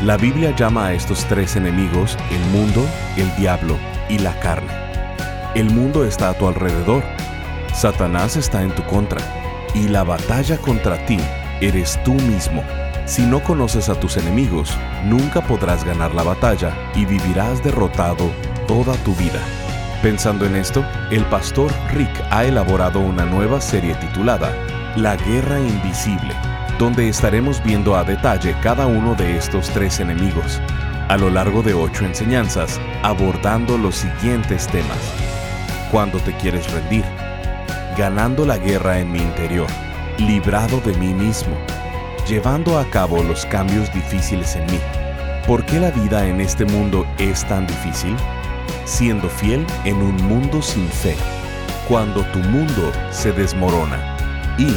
la 0.03 0.17
Biblia 0.17 0.53
llama 0.55 0.87
a 0.87 0.93
estos 0.93 1.25
tres 1.25 1.55
enemigos 1.55 2.17
el 2.29 2.39
mundo, 2.51 2.85
el 3.15 3.33
diablo 3.37 3.77
y 4.09 4.19
la 4.19 4.37
carne. 4.39 4.71
El 5.55 5.71
mundo 5.71 6.03
está 6.03 6.29
a 6.29 6.33
tu 6.33 6.47
alrededor. 6.47 7.01
Satanás 7.75 8.37
está 8.37 8.63
en 8.63 8.73
tu 8.73 8.83
contra. 8.83 9.19
Y 9.73 9.89
la 9.89 10.03
batalla 10.03 10.57
contra 10.57 11.05
ti 11.05 11.19
eres 11.61 12.01
tú 12.03 12.13
mismo. 12.13 12.63
Si 13.05 13.21
no 13.21 13.43
conoces 13.43 13.89
a 13.89 13.99
tus 13.99 14.17
enemigos, 14.17 14.75
nunca 15.03 15.41
podrás 15.41 15.83
ganar 15.83 16.15
la 16.15 16.23
batalla 16.23 16.71
y 16.95 17.05
vivirás 17.05 17.63
derrotado 17.63 18.31
toda 18.67 18.95
tu 19.03 19.13
vida. 19.15 19.41
Pensando 20.01 20.45
en 20.45 20.55
esto, 20.55 20.83
el 21.11 21.23
pastor 21.25 21.71
Rick 21.93 22.09
ha 22.31 22.45
elaborado 22.45 22.99
una 22.99 23.25
nueva 23.25 23.61
serie 23.61 23.93
titulada 23.95 24.51
La 24.95 25.15
Guerra 25.17 25.59
Invisible 25.59 26.33
donde 26.79 27.07
estaremos 27.07 27.63
viendo 27.63 27.95
a 27.95 28.03
detalle 28.03 28.53
cada 28.61 28.85
uno 28.85 29.15
de 29.15 29.37
estos 29.37 29.69
tres 29.69 29.99
enemigos, 29.99 30.61
a 31.07 31.15
lo 31.15 31.29
largo 31.29 31.63
de 31.63 31.73
ocho 31.73 32.05
enseñanzas, 32.05 32.79
abordando 33.01 33.77
los 33.77 33.95
siguientes 33.95 34.67
temas. 34.67 34.97
Cuando 35.89 36.19
te 36.19 36.33
quieres 36.33 36.69
rendir, 36.71 37.05
ganando 37.97 38.45
la 38.45 38.57
guerra 38.57 38.99
en 38.99 39.11
mi 39.11 39.19
interior, 39.19 39.67
librado 40.17 40.79
de 40.81 40.93
mí 40.97 41.13
mismo, 41.13 41.55
llevando 42.27 42.77
a 42.79 42.85
cabo 42.89 43.23
los 43.23 43.45
cambios 43.45 43.93
difíciles 43.93 44.55
en 44.55 44.65
mí. 44.67 44.79
¿Por 45.47 45.65
qué 45.65 45.79
la 45.79 45.91
vida 45.91 46.27
en 46.27 46.41
este 46.41 46.65
mundo 46.65 47.05
es 47.17 47.47
tan 47.47 47.67
difícil? 47.67 48.15
Siendo 48.85 49.29
fiel 49.29 49.65
en 49.83 49.97
un 49.97 50.15
mundo 50.27 50.61
sin 50.61 50.87
fe, 50.87 51.15
cuando 51.87 52.23
tu 52.31 52.39
mundo 52.39 52.91
se 53.11 53.31
desmorona 53.31 54.15
y 54.57 54.73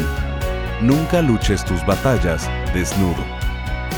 Nunca 0.80 1.22
luches 1.22 1.64
tus 1.64 1.84
batallas 1.84 2.48
desnudo. 2.72 3.24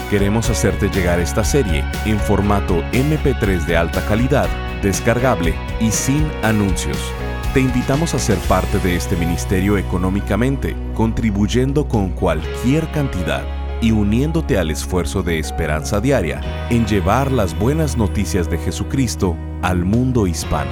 Queremos 0.08 0.48
hacerte 0.48 0.88
llegar 0.88 1.20
esta 1.20 1.44
serie 1.44 1.84
en 2.06 2.18
formato 2.18 2.82
MP3 2.92 3.66
de 3.66 3.76
alta 3.76 4.04
calidad, 4.06 4.48
descargable 4.80 5.54
y 5.78 5.90
sin 5.90 6.26
anuncios. 6.42 7.12
Te 7.52 7.60
invitamos 7.60 8.14
a 8.14 8.18
ser 8.20 8.38
parte 8.46 8.78
de 8.78 8.94
este 8.94 9.16
ministerio 9.16 9.76
económicamente, 9.76 10.76
contribuyendo 10.94 11.88
con 11.88 12.10
cualquier 12.10 12.88
cantidad 12.92 13.42
y 13.80 13.90
uniéndote 13.90 14.56
al 14.56 14.70
esfuerzo 14.70 15.24
de 15.24 15.40
esperanza 15.40 16.00
diaria 16.00 16.68
en 16.70 16.86
llevar 16.86 17.32
las 17.32 17.58
buenas 17.58 17.96
noticias 17.96 18.48
de 18.48 18.58
Jesucristo 18.58 19.36
al 19.62 19.84
mundo 19.84 20.28
hispano. 20.28 20.70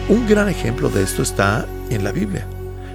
Un 0.07 0.29
gran 0.29 0.51
ejemplo 0.51 0.91
de 0.91 1.03
esto 1.03 1.23
está 1.23 1.67
en 1.89 2.05
la 2.05 2.13
Biblia, 2.13 2.47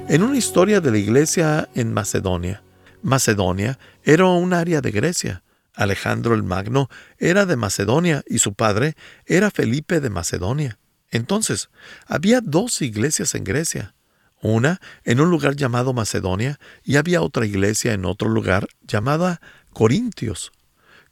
en 0.10 0.22
una 0.22 0.38
historia 0.38 0.80
de 0.80 0.92
la 0.92 1.00
iglesia 1.00 1.68
en 1.74 1.92
Macedonia. 1.92 2.62
Macedonia 3.02 3.80
era 4.04 4.28
un 4.28 4.54
área 4.54 4.80
de 4.80 4.92
Grecia. 4.92 5.42
Alejandro 5.74 6.36
el 6.36 6.44
Magno 6.44 6.88
era 7.18 7.48
de 7.48 7.56
Macedonia 7.56 8.22
y 8.28 8.38
su 8.38 8.54
padre 8.54 8.96
era 9.26 9.50
Felipe 9.50 10.02
de 10.02 10.12
Macedonia. 10.12 10.78
Entonces, 11.10 11.72
había 12.06 12.42
dos 12.42 12.80
iglesias 12.84 13.34
en 13.34 13.44
Grecia, 13.44 13.96
una 14.44 14.80
en 15.04 15.20
un 15.20 15.32
lugar 15.32 15.56
llamado 15.56 15.94
Macedonia 15.94 16.60
y 16.84 16.98
había 16.98 17.24
otra 17.24 17.48
iglesia 17.48 17.94
en 17.94 18.06
otro 18.06 18.30
lugar 18.30 18.68
llamada 18.88 19.42
Corintios. 19.74 20.52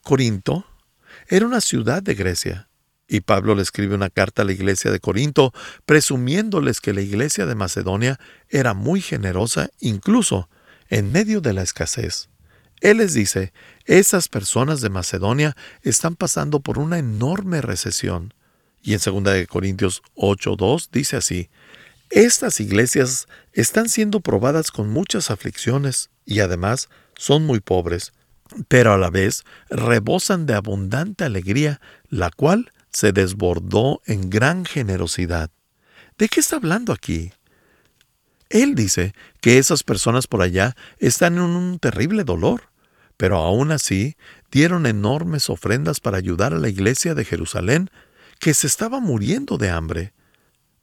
Corinto 0.04 0.64
era 1.28 1.48
una 1.48 1.60
ciudad 1.60 2.04
de 2.04 2.14
Grecia. 2.14 2.67
Y 3.08 3.22
Pablo 3.22 3.56
le 3.56 3.62
escribe 3.62 3.96
una 3.96 4.10
carta 4.10 4.42
a 4.42 4.46
la 4.46 4.52
iglesia 4.52 4.92
de 4.92 5.00
Corinto, 5.00 5.54
presumiéndoles 5.86 6.82
que 6.82 6.94
la 6.94 7.02
iglesia 7.02 7.46
de 7.46 7.56
Macedonia 7.56 8.20
era 8.50 8.74
muy 8.74 9.02
generosa, 9.02 9.70
incluso 9.80 10.50
en 10.90 11.12
medio 11.12 11.42
de 11.42 11.54
la 11.54 11.62
escasez. 11.62 12.30
Él 12.82 12.98
les 12.98 13.14
dice, 13.14 13.54
esas 13.86 14.28
personas 14.28 14.82
de 14.82 14.90
Macedonia 14.90 15.56
están 15.82 16.16
pasando 16.16 16.60
por 16.60 16.78
una 16.78 17.00
enorme 17.00 17.62
recesión. 17.62 18.34
Y 18.82 18.94
en 18.94 19.00
2 19.04 19.48
Corintios 19.48 20.04
8.2 20.16 20.90
dice 20.92 21.18
así, 21.18 21.50
estas 22.10 22.60
iglesias 22.60 23.28
están 23.52 23.90
siendo 23.90 24.22
probadas 24.22 24.72
con 24.72 24.90
muchas 24.90 25.30
aflicciones 25.32 26.10
y 26.26 26.40
además 26.40 26.90
son 27.18 27.46
muy 27.46 27.60
pobres, 27.60 28.14
pero 28.68 28.94
a 28.94 28.98
la 28.98 29.10
vez 29.10 29.44
rebosan 29.70 30.46
de 30.46 30.54
abundante 30.54 31.26
alegría, 31.26 31.82
la 32.10 32.30
cual 32.30 32.72
se 32.98 33.12
desbordó 33.12 34.02
en 34.08 34.32
gran 34.32 34.66
generosidad. 34.66 35.52
¿De 36.18 36.28
qué 36.30 36.40
está 36.40 36.56
hablando 36.56 36.92
aquí? 36.94 37.32
Él 38.50 38.74
dice 38.74 39.14
que 39.40 39.60
esas 39.60 39.84
personas 39.84 40.26
por 40.26 40.42
allá 40.42 40.76
están 40.98 41.36
en 41.36 41.44
un 41.44 41.78
terrible 41.78 42.24
dolor, 42.24 42.72
pero 43.16 43.38
aún 43.38 43.72
así 43.72 44.18
dieron 44.50 44.88
enormes 44.88 45.52
ofrendas 45.52 46.00
para 46.00 46.18
ayudar 46.18 46.56
a 46.56 46.58
la 46.58 46.70
iglesia 46.70 47.14
de 47.14 47.24
Jerusalén, 47.24 47.92
que 48.40 48.56
se 48.56 48.66
estaba 48.66 49.00
muriendo 49.00 49.60
de 49.60 49.70
hambre. 49.70 50.14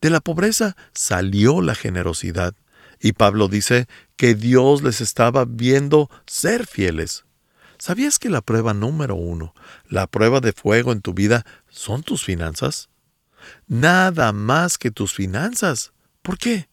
De 0.01 0.09
la 0.09 0.21
pobreza 0.21 0.77
salió 0.93 1.63
la 1.63 1.75
generosidad. 1.75 2.55
Y 3.01 3.15
Pablo 3.15 3.49
dice 3.49 3.89
que 4.15 4.37
Dios 4.37 4.85
les 4.85 5.01
estaba 5.01 5.47
viendo 5.47 6.09
ser 6.27 6.69
fieles. 6.69 7.25
¿Sabías 7.85 8.19
que 8.19 8.31
la 8.31 8.41
prueba 8.41 8.73
número 8.73 9.15
uno, 9.15 9.53
la 9.91 10.07
prueba 10.07 10.41
de 10.41 10.55
fuego 10.55 10.91
en 10.91 11.03
tu 11.03 11.13
vida, 11.13 11.45
son 11.69 12.03
tus 12.03 12.25
finanzas? 12.25 12.89
Nada 13.67 14.33
más 14.33 14.79
que 14.79 14.91
tus 14.91 15.13
finanzas. 15.13 15.93
¿Por 16.23 16.39
qué? 16.39 16.71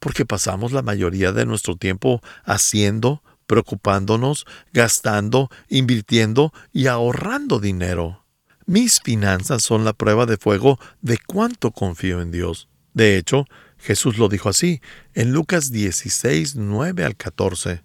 Porque 0.00 0.26
pasamos 0.26 0.72
la 0.72 0.82
mayoría 0.82 1.30
de 1.30 1.46
nuestro 1.46 1.76
tiempo 1.76 2.20
haciendo, 2.42 3.22
preocupándonos, 3.46 4.44
gastando, 4.72 5.50
invirtiendo 5.68 6.52
y 6.72 6.88
ahorrando 6.88 7.60
dinero. 7.60 8.24
Mis 8.66 9.00
finanzas 9.00 9.62
son 9.62 9.84
la 9.84 9.92
prueba 9.92 10.26
de 10.26 10.36
fuego 10.36 10.80
de 11.00 11.16
cuánto 11.24 11.70
confío 11.70 12.20
en 12.20 12.32
Dios. 12.32 12.68
De 12.92 13.16
hecho, 13.18 13.44
Jesús 13.78 14.18
lo 14.18 14.28
dijo 14.28 14.48
así 14.48 14.80
en 15.14 15.30
Lucas 15.30 15.70
16, 15.70 16.56
9 16.56 17.04
al 17.04 17.14
14. 17.14 17.84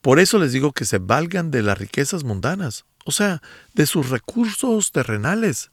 Por 0.00 0.18
eso 0.18 0.38
les 0.38 0.52
digo 0.52 0.72
que 0.72 0.84
se 0.84 0.98
valgan 0.98 1.50
de 1.50 1.62
las 1.62 1.78
riquezas 1.78 2.24
mundanas, 2.24 2.86
o 3.04 3.12
sea, 3.12 3.42
de 3.74 3.86
sus 3.86 4.08
recursos 4.08 4.92
terrenales. 4.92 5.70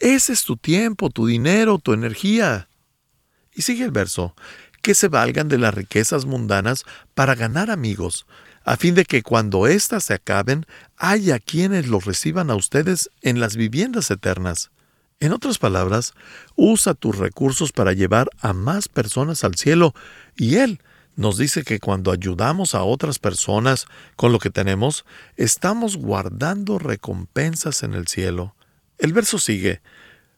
Ese 0.00 0.32
es 0.32 0.44
tu 0.44 0.56
tiempo, 0.56 1.10
tu 1.10 1.26
dinero, 1.26 1.78
tu 1.78 1.92
energía. 1.92 2.68
Y 3.52 3.62
sigue 3.62 3.84
el 3.84 3.90
verso, 3.90 4.34
que 4.80 4.94
se 4.94 5.08
valgan 5.08 5.48
de 5.48 5.58
las 5.58 5.74
riquezas 5.74 6.24
mundanas 6.24 6.84
para 7.14 7.34
ganar 7.34 7.70
amigos, 7.70 8.26
a 8.64 8.76
fin 8.76 8.94
de 8.94 9.04
que 9.04 9.22
cuando 9.22 9.66
éstas 9.66 10.04
se 10.04 10.14
acaben, 10.14 10.66
haya 10.96 11.38
quienes 11.38 11.88
los 11.88 12.04
reciban 12.04 12.50
a 12.50 12.54
ustedes 12.54 13.10
en 13.22 13.40
las 13.40 13.56
viviendas 13.56 14.10
eternas. 14.10 14.70
En 15.20 15.32
otras 15.32 15.58
palabras, 15.58 16.14
usa 16.54 16.94
tus 16.94 17.18
recursos 17.18 17.72
para 17.72 17.92
llevar 17.92 18.30
a 18.40 18.52
más 18.52 18.88
personas 18.88 19.42
al 19.42 19.56
cielo 19.56 19.94
y 20.36 20.56
Él 20.56 20.80
nos 21.18 21.36
dice 21.36 21.64
que 21.64 21.80
cuando 21.80 22.12
ayudamos 22.12 22.76
a 22.76 22.84
otras 22.84 23.18
personas 23.18 23.86
con 24.14 24.30
lo 24.30 24.38
que 24.38 24.50
tenemos, 24.50 25.04
estamos 25.36 25.96
guardando 25.96 26.78
recompensas 26.78 27.82
en 27.82 27.94
el 27.94 28.06
cielo. 28.06 28.54
El 28.98 29.12
verso 29.12 29.40
sigue. 29.40 29.82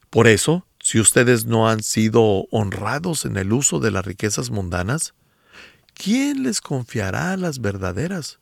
Por 0.09 0.27
eso, 0.27 0.65
si 0.81 0.99
ustedes 0.99 1.45
no 1.45 1.69
han 1.69 1.83
sido 1.83 2.47
honrados 2.49 3.25
en 3.25 3.37
el 3.37 3.53
uso 3.53 3.79
de 3.79 3.91
las 3.91 4.03
riquezas 4.03 4.49
mundanas, 4.49 5.13
¿quién 5.93 6.41
les 6.41 6.61
confiará 6.61 7.37
las 7.37 7.61
verdaderas? 7.61 8.39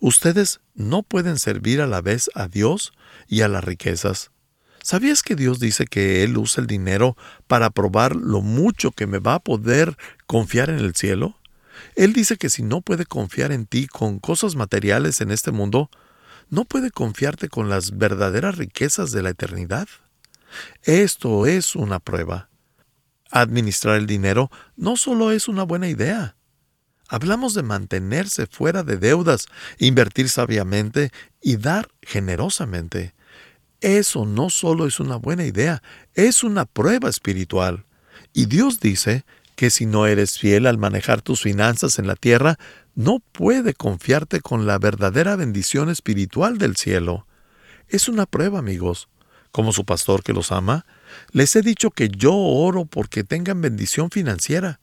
Ustedes 0.00 0.60
no 0.74 1.02
pueden 1.02 1.38
servir 1.38 1.82
a 1.82 1.86
la 1.86 2.00
vez 2.00 2.30
a 2.34 2.48
Dios 2.48 2.94
y 3.28 3.42
a 3.42 3.48
las 3.48 3.62
riquezas. 3.62 4.30
¿Sabías 4.82 5.22
que 5.22 5.36
Dios 5.36 5.60
dice 5.60 5.84
que 5.84 6.24
Él 6.24 6.38
usa 6.38 6.62
el 6.62 6.66
dinero 6.66 7.18
para 7.46 7.68
probar 7.68 8.16
lo 8.16 8.40
mucho 8.40 8.92
que 8.92 9.06
me 9.06 9.18
va 9.18 9.34
a 9.34 9.40
poder 9.40 9.98
confiar 10.26 10.70
en 10.70 10.78
el 10.78 10.94
cielo? 10.94 11.36
Él 11.94 12.12
dice 12.12 12.36
que 12.36 12.50
si 12.50 12.62
no 12.62 12.80
puede 12.80 13.06
confiar 13.06 13.52
en 13.52 13.66
ti 13.66 13.86
con 13.86 14.18
cosas 14.18 14.56
materiales 14.56 15.20
en 15.20 15.30
este 15.30 15.52
mundo, 15.52 15.90
no 16.48 16.64
puede 16.64 16.90
confiarte 16.90 17.48
con 17.48 17.68
las 17.68 17.96
verdaderas 17.96 18.56
riquezas 18.56 19.10
de 19.10 19.22
la 19.22 19.30
eternidad. 19.30 19.88
Esto 20.82 21.46
es 21.46 21.74
una 21.74 21.98
prueba. 21.98 22.48
Administrar 23.30 23.96
el 23.96 24.06
dinero 24.06 24.50
no 24.76 24.96
solo 24.96 25.32
es 25.32 25.48
una 25.48 25.64
buena 25.64 25.88
idea. 25.88 26.36
Hablamos 27.08 27.54
de 27.54 27.62
mantenerse 27.62 28.46
fuera 28.46 28.82
de 28.82 28.96
deudas, 28.96 29.46
invertir 29.78 30.28
sabiamente 30.28 31.10
y 31.40 31.56
dar 31.56 31.88
generosamente. 32.02 33.14
Eso 33.80 34.24
no 34.24 34.50
solo 34.50 34.86
es 34.86 34.98
una 34.98 35.16
buena 35.16 35.44
idea, 35.44 35.82
es 36.14 36.42
una 36.42 36.64
prueba 36.64 37.08
espiritual. 37.08 37.84
Y 38.32 38.46
Dios 38.46 38.80
dice 38.80 39.24
que 39.56 39.70
si 39.70 39.86
no 39.86 40.06
eres 40.06 40.38
fiel 40.38 40.66
al 40.66 40.78
manejar 40.78 41.22
tus 41.22 41.40
finanzas 41.42 41.98
en 41.98 42.06
la 42.06 42.14
tierra, 42.14 42.58
no 42.94 43.20
puede 43.32 43.74
confiarte 43.74 44.40
con 44.40 44.66
la 44.66 44.78
verdadera 44.78 45.34
bendición 45.34 45.90
espiritual 45.90 46.58
del 46.58 46.76
cielo. 46.76 47.26
Es 47.88 48.08
una 48.08 48.26
prueba, 48.26 48.58
amigos. 48.58 49.08
Como 49.50 49.72
su 49.72 49.84
pastor 49.84 50.22
que 50.22 50.34
los 50.34 50.52
ama, 50.52 50.84
les 51.32 51.56
he 51.56 51.62
dicho 51.62 51.90
que 51.90 52.08
yo 52.08 52.34
oro 52.34 52.84
porque 52.84 53.24
tengan 53.24 53.60
bendición 53.62 54.10
financiera. 54.10 54.80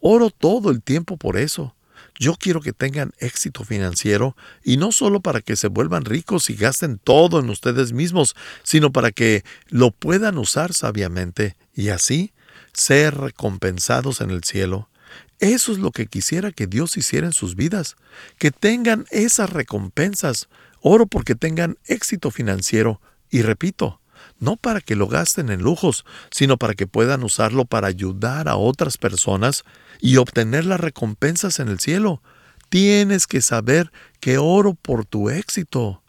Oro 0.00 0.30
todo 0.30 0.70
el 0.70 0.82
tiempo 0.82 1.18
por 1.18 1.36
eso. 1.36 1.76
Yo 2.18 2.34
quiero 2.36 2.60
que 2.60 2.72
tengan 2.72 3.12
éxito 3.18 3.64
financiero 3.64 4.36
y 4.62 4.76
no 4.76 4.92
solo 4.92 5.20
para 5.20 5.40
que 5.40 5.56
se 5.56 5.68
vuelvan 5.68 6.04
ricos 6.04 6.48
y 6.48 6.54
gasten 6.54 6.98
todo 6.98 7.40
en 7.40 7.50
ustedes 7.50 7.92
mismos, 7.92 8.34
sino 8.62 8.92
para 8.92 9.10
que 9.10 9.44
lo 9.68 9.90
puedan 9.90 10.38
usar 10.38 10.72
sabiamente 10.72 11.56
y 11.74 11.88
así 11.88 12.32
ser 12.74 13.16
recompensados 13.16 14.20
en 14.20 14.30
el 14.30 14.44
cielo. 14.44 14.90
Eso 15.38 15.72
es 15.72 15.78
lo 15.78 15.90
que 15.90 16.06
quisiera 16.06 16.52
que 16.52 16.66
Dios 16.66 16.96
hiciera 16.96 17.26
en 17.26 17.32
sus 17.32 17.56
vidas, 17.56 17.96
que 18.38 18.50
tengan 18.50 19.06
esas 19.10 19.50
recompensas. 19.50 20.48
Oro 20.80 21.06
porque 21.06 21.34
tengan 21.34 21.78
éxito 21.86 22.30
financiero 22.30 23.00
y 23.30 23.42
repito, 23.42 24.00
no 24.38 24.56
para 24.56 24.80
que 24.80 24.96
lo 24.96 25.08
gasten 25.08 25.50
en 25.50 25.62
lujos, 25.62 26.04
sino 26.30 26.56
para 26.56 26.74
que 26.74 26.86
puedan 26.86 27.22
usarlo 27.24 27.64
para 27.64 27.88
ayudar 27.88 28.48
a 28.48 28.56
otras 28.56 28.98
personas 28.98 29.64
y 30.00 30.16
obtener 30.16 30.66
las 30.66 30.80
recompensas 30.80 31.58
en 31.60 31.68
el 31.68 31.80
cielo. 31.80 32.22
Tienes 32.68 33.26
que 33.26 33.40
saber 33.40 33.92
que 34.20 34.38
oro 34.38 34.74
por 34.74 35.04
tu 35.04 35.30
éxito. 35.30 36.02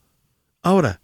Ahora, 0.61 1.01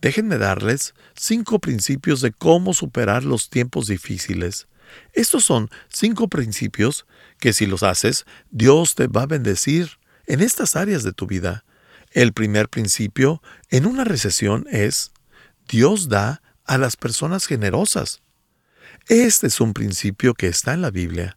déjenme 0.00 0.38
darles 0.38 0.94
cinco 1.14 1.58
principios 1.58 2.20
de 2.20 2.32
cómo 2.32 2.72
superar 2.74 3.24
los 3.24 3.50
tiempos 3.50 3.86
difíciles. 3.88 4.68
Estos 5.12 5.44
son 5.44 5.70
cinco 5.88 6.28
principios 6.28 7.06
que 7.38 7.52
si 7.52 7.66
los 7.66 7.82
haces, 7.82 8.24
Dios 8.50 8.94
te 8.94 9.06
va 9.06 9.22
a 9.22 9.26
bendecir 9.26 9.98
en 10.26 10.40
estas 10.40 10.76
áreas 10.76 11.02
de 11.02 11.12
tu 11.12 11.26
vida. 11.26 11.64
El 12.10 12.32
primer 12.32 12.68
principio 12.68 13.42
en 13.70 13.86
una 13.86 14.04
recesión 14.04 14.66
es, 14.70 15.12
Dios 15.68 16.08
da 16.08 16.42
a 16.64 16.78
las 16.78 16.96
personas 16.96 17.46
generosas. 17.46 18.22
Este 19.08 19.48
es 19.48 19.60
un 19.60 19.72
principio 19.72 20.34
que 20.34 20.48
está 20.48 20.74
en 20.74 20.82
la 20.82 20.90
Biblia. 20.90 21.36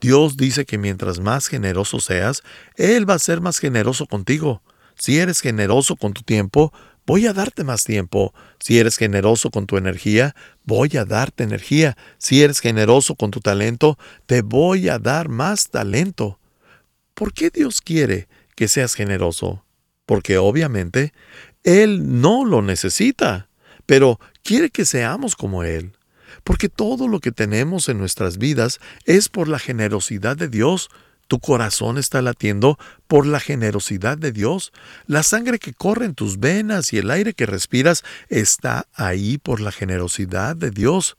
Dios 0.00 0.36
dice 0.36 0.64
que 0.64 0.78
mientras 0.78 1.20
más 1.20 1.46
generoso 1.48 2.00
seas, 2.00 2.42
Él 2.76 3.08
va 3.08 3.14
a 3.14 3.18
ser 3.18 3.40
más 3.40 3.58
generoso 3.58 4.06
contigo. 4.06 4.62
Si 4.94 5.18
eres 5.18 5.40
generoso 5.40 5.96
con 5.96 6.12
tu 6.12 6.22
tiempo, 6.22 6.72
voy 7.06 7.26
a 7.26 7.32
darte 7.32 7.64
más 7.64 7.84
tiempo. 7.84 8.34
Si 8.58 8.78
eres 8.78 8.96
generoso 8.96 9.50
con 9.50 9.66
tu 9.66 9.76
energía, 9.76 10.34
voy 10.64 10.96
a 10.96 11.04
darte 11.04 11.44
energía. 11.44 11.96
Si 12.18 12.42
eres 12.42 12.60
generoso 12.60 13.14
con 13.14 13.30
tu 13.30 13.40
talento, 13.40 13.98
te 14.26 14.42
voy 14.42 14.88
a 14.88 14.98
dar 14.98 15.28
más 15.28 15.70
talento. 15.70 16.38
¿Por 17.14 17.32
qué 17.32 17.50
Dios 17.50 17.80
quiere 17.80 18.28
que 18.54 18.68
seas 18.68 18.94
generoso? 18.94 19.64
Porque 20.04 20.36
obviamente 20.38 21.12
Él 21.62 22.20
no 22.20 22.44
lo 22.44 22.60
necesita, 22.60 23.48
pero 23.86 24.20
quiere 24.42 24.70
que 24.70 24.84
seamos 24.84 25.36
como 25.36 25.62
Él. 25.62 25.92
Porque 26.44 26.68
todo 26.68 27.08
lo 27.08 27.20
que 27.20 27.32
tenemos 27.32 27.88
en 27.88 27.98
nuestras 27.98 28.38
vidas 28.38 28.80
es 29.04 29.28
por 29.28 29.48
la 29.48 29.58
generosidad 29.58 30.36
de 30.36 30.48
Dios, 30.48 30.90
tu 31.26 31.40
corazón 31.40 31.98
está 31.98 32.22
latiendo 32.22 32.78
por 33.06 33.26
la 33.26 33.40
generosidad 33.40 34.16
de 34.16 34.32
Dios. 34.32 34.72
La 35.06 35.22
sangre 35.22 35.58
que 35.58 35.74
corre 35.74 36.06
en 36.06 36.14
tus 36.14 36.38
venas 36.38 36.92
y 36.92 36.98
el 36.98 37.10
aire 37.10 37.34
que 37.34 37.46
respiras 37.46 38.04
está 38.28 38.86
ahí 38.94 39.38
por 39.38 39.60
la 39.60 39.72
generosidad 39.72 40.56
de 40.56 40.70
Dios. 40.70 41.16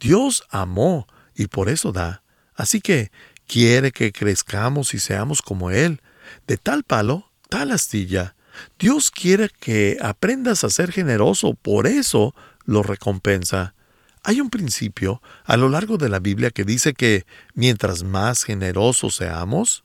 Dios 0.00 0.44
amó 0.50 1.06
y 1.34 1.48
por 1.48 1.68
eso 1.68 1.92
da. 1.92 2.22
Así 2.54 2.80
que 2.80 3.10
quiere 3.46 3.92
que 3.92 4.12
crezcamos 4.12 4.94
y 4.94 4.98
seamos 4.98 5.42
como 5.42 5.70
Él. 5.70 6.00
De 6.46 6.56
tal 6.56 6.84
palo, 6.84 7.30
tal 7.48 7.72
astilla. 7.72 8.36
Dios 8.78 9.10
quiere 9.10 9.50
que 9.60 9.96
aprendas 10.00 10.64
a 10.64 10.70
ser 10.70 10.92
generoso, 10.92 11.54
por 11.54 11.86
eso 11.86 12.34
lo 12.64 12.82
recompensa. 12.82 13.74
Hay 14.22 14.40
un 14.40 14.50
principio 14.50 15.22
a 15.44 15.56
lo 15.56 15.68
largo 15.68 15.98
de 15.98 16.08
la 16.08 16.18
Biblia 16.18 16.50
que 16.50 16.64
dice 16.64 16.94
que 16.94 17.24
mientras 17.54 18.02
más 18.02 18.44
generosos 18.44 19.16
seamos, 19.16 19.84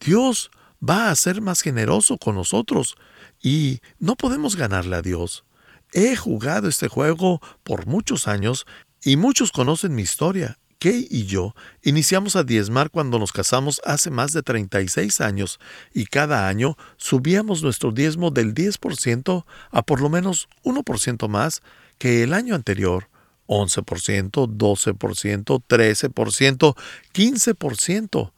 Dios 0.00 0.50
va 0.86 1.10
a 1.10 1.16
ser 1.16 1.40
más 1.40 1.60
generoso 1.60 2.16
con 2.18 2.34
nosotros 2.34 2.96
y 3.42 3.80
no 3.98 4.16
podemos 4.16 4.56
ganarle 4.56 4.96
a 4.96 5.02
Dios. 5.02 5.44
He 5.92 6.16
jugado 6.16 6.68
este 6.68 6.88
juego 6.88 7.40
por 7.64 7.86
muchos 7.86 8.28
años 8.28 8.66
y 9.02 9.16
muchos 9.16 9.52
conocen 9.52 9.94
mi 9.94 10.02
historia. 10.02 10.58
Kay 10.78 11.06
y 11.10 11.26
yo 11.26 11.54
iniciamos 11.82 12.36
a 12.36 12.42
diezmar 12.42 12.90
cuando 12.90 13.18
nos 13.18 13.32
casamos 13.32 13.82
hace 13.84 14.10
más 14.10 14.32
de 14.32 14.42
36 14.42 15.20
años 15.20 15.60
y 15.92 16.06
cada 16.06 16.48
año 16.48 16.78
subíamos 16.96 17.62
nuestro 17.62 17.92
diezmo 17.92 18.30
del 18.30 18.54
10% 18.54 19.44
a 19.70 19.82
por 19.82 20.00
lo 20.00 20.08
menos 20.08 20.48
1% 20.64 21.28
más 21.28 21.60
que 21.98 22.22
el 22.22 22.32
año 22.32 22.54
anterior. 22.54 23.09
11%, 23.50 24.46
12%, 24.46 25.62
13%, 25.68 26.76
15%. 27.12 28.32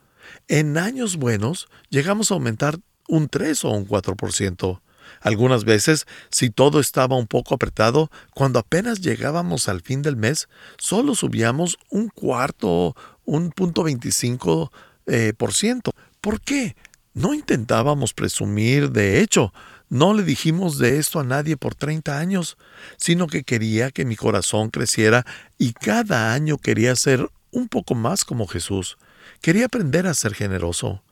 En 0.49 0.79
años 0.79 1.17
buenos 1.17 1.69
llegamos 1.91 2.31
a 2.31 2.35
aumentar 2.35 2.79
un 3.09 3.29
3 3.29 3.65
o 3.67 3.71
un 3.71 3.87
4%. 3.87 4.81
Algunas 5.21 5.65
veces, 5.65 6.07
si 6.31 6.49
todo 6.49 6.81
estaba 6.81 7.17
un 7.17 7.27
poco 7.27 7.55
apretado, 7.55 8.11
cuando 8.35 8.59
apenas 8.59 9.03
llegábamos 9.03 9.69
al 9.69 9.83
fin 9.83 10.01
del 10.01 10.17
mes, 10.17 10.49
solo 10.79 11.15
subíamos 11.15 11.79
un 11.91 12.09
cuarto, 12.09 12.97
un 13.25 13.51
punto 13.51 13.83
veinticinco 13.83 14.73
eh, 15.07 15.35
por 15.37 15.53
ciento. 15.53 15.93
¿Por 16.23 16.41
qué? 16.41 16.75
No 17.13 17.35
intentábamos 17.35 18.15
presumir, 18.15 18.91
de 18.91 19.21
hecho, 19.21 19.53
no 19.93 20.15
le 20.15 20.23
dijimos 20.23 20.79
de 20.79 20.99
esto 20.99 21.21
a 21.21 21.23
nadie 21.23 21.59
por 21.59 21.75
30 21.75 22.19
años, 22.19 22.57
sino 22.97 23.27
que 23.27 23.45
quería 23.45 23.91
que 23.91 24.07
mi 24.07 24.17
corazón 24.17 24.71
creciera 24.71 25.27
y 25.59 25.75
cada 25.75 26.33
año 26.33 26.57
quería 26.57 26.97
ser 26.97 27.29
un 27.51 27.69
poco 27.69 27.95
más 27.95 28.25
como 28.25 28.47
Jesús. 28.47 28.97
Quería 29.43 29.67
aprender 29.67 30.07
a 30.07 30.15
ser 30.15 30.33
generoso. 30.33 31.03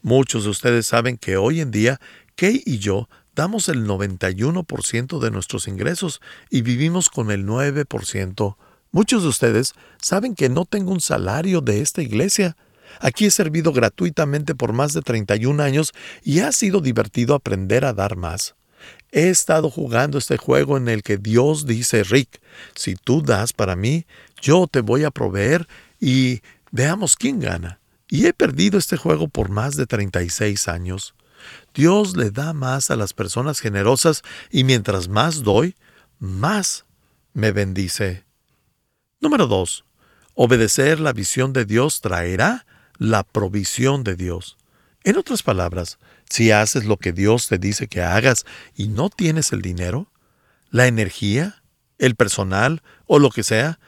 Muchos 0.00 0.44
de 0.44 0.50
ustedes 0.50 0.86
saben 0.86 1.18
que 1.18 1.36
hoy 1.36 1.60
en 1.60 1.70
día 1.70 2.00
Kay 2.34 2.62
y 2.64 2.78
yo 2.78 3.10
damos 3.34 3.68
el 3.68 3.86
91% 3.86 5.18
de 5.18 5.30
nuestros 5.30 5.68
ingresos 5.68 6.22
y 6.48 6.62
vivimos 6.62 7.10
con 7.10 7.30
el 7.30 7.44
9%. 7.44 8.56
Muchos 8.90 9.22
de 9.22 9.28
ustedes 9.28 9.74
saben 10.00 10.34
que 10.34 10.48
no 10.48 10.64
tengo 10.64 10.92
un 10.92 11.02
salario 11.02 11.60
de 11.60 11.82
esta 11.82 12.00
iglesia. 12.00 12.56
Aquí 12.98 13.26
he 13.26 13.30
servido 13.30 13.72
gratuitamente 13.72 14.54
por 14.54 14.72
más 14.72 14.92
de 14.92 15.02
31 15.02 15.62
años 15.62 15.92
y 16.22 16.40
ha 16.40 16.52
sido 16.52 16.80
divertido 16.80 17.34
aprender 17.34 17.84
a 17.84 17.92
dar 17.92 18.16
más. 18.16 18.54
He 19.12 19.28
estado 19.28 19.70
jugando 19.70 20.18
este 20.18 20.36
juego 20.36 20.76
en 20.76 20.88
el 20.88 21.02
que 21.02 21.18
Dios 21.18 21.66
dice, 21.66 22.04
Rick, 22.04 22.40
si 22.74 22.94
tú 22.94 23.22
das 23.22 23.52
para 23.52 23.76
mí, 23.76 24.06
yo 24.40 24.66
te 24.66 24.80
voy 24.80 25.04
a 25.04 25.10
proveer 25.10 25.66
y 26.00 26.40
veamos 26.70 27.16
quién 27.16 27.40
gana. 27.40 27.80
Y 28.08 28.26
he 28.26 28.32
perdido 28.32 28.78
este 28.78 28.96
juego 28.96 29.28
por 29.28 29.50
más 29.50 29.76
de 29.76 29.86
36 29.86 30.68
años. 30.68 31.14
Dios 31.74 32.16
le 32.16 32.30
da 32.30 32.52
más 32.52 32.90
a 32.90 32.96
las 32.96 33.12
personas 33.12 33.60
generosas 33.60 34.22
y 34.50 34.64
mientras 34.64 35.08
más 35.08 35.42
doy, 35.42 35.76
más 36.18 36.84
me 37.32 37.52
bendice. 37.52 38.24
Número 39.20 39.46
2. 39.46 39.84
Obedecer 40.34 41.00
la 41.00 41.12
visión 41.12 41.52
de 41.52 41.64
Dios 41.64 42.00
traerá 42.00 42.66
la 43.00 43.22
provisión 43.22 44.04
de 44.04 44.14
Dios. 44.14 44.58
En 45.04 45.16
otras 45.16 45.42
palabras, 45.42 45.98
si 46.28 46.50
haces 46.50 46.84
lo 46.84 46.98
que 46.98 47.12
Dios 47.12 47.48
te 47.48 47.56
dice 47.56 47.88
que 47.88 48.02
hagas 48.02 48.44
y 48.76 48.88
no 48.88 49.08
tienes 49.08 49.52
el 49.52 49.62
dinero, 49.62 50.12
la 50.70 50.86
energía, 50.86 51.62
el 51.98 52.14
personal 52.14 52.82
o 53.06 53.18
lo 53.18 53.30
que 53.30 53.42
sea, 53.42 53.80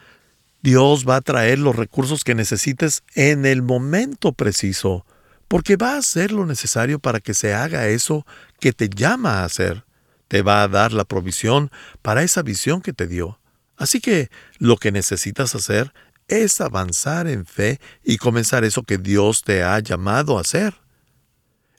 Dios 0.63 1.07
va 1.07 1.17
a 1.17 1.21
traer 1.21 1.59
los 1.59 1.75
recursos 1.75 2.23
que 2.23 2.33
necesites 2.33 3.03
en 3.13 3.45
el 3.45 3.61
momento 3.61 4.31
preciso, 4.31 5.05
porque 5.47 5.75
va 5.75 5.93
a 5.93 5.99
hacer 5.99 6.31
lo 6.31 6.47
necesario 6.47 6.97
para 6.97 7.19
que 7.19 7.35
se 7.35 7.53
haga 7.53 7.87
eso 7.87 8.25
que 8.59 8.73
te 8.73 8.89
llama 8.89 9.41
a 9.41 9.45
hacer. 9.45 9.85
Te 10.27 10.41
va 10.41 10.63
a 10.63 10.67
dar 10.67 10.91
la 10.91 11.05
provisión 11.05 11.69
para 12.01 12.23
esa 12.23 12.41
visión 12.41 12.81
que 12.81 12.93
te 12.93 13.05
dio. 13.05 13.39
Así 13.77 14.01
que 14.01 14.31
lo 14.57 14.77
que 14.77 14.91
necesitas 14.91 15.53
hacer 15.53 15.93
es 16.27 16.61
avanzar 16.61 17.27
en 17.27 17.45
fe 17.45 17.79
y 18.03 18.17
comenzar 18.17 18.63
eso 18.63 18.83
que 18.83 18.97
Dios 18.97 19.43
te 19.43 19.63
ha 19.63 19.79
llamado 19.79 20.37
a 20.37 20.41
hacer. 20.41 20.75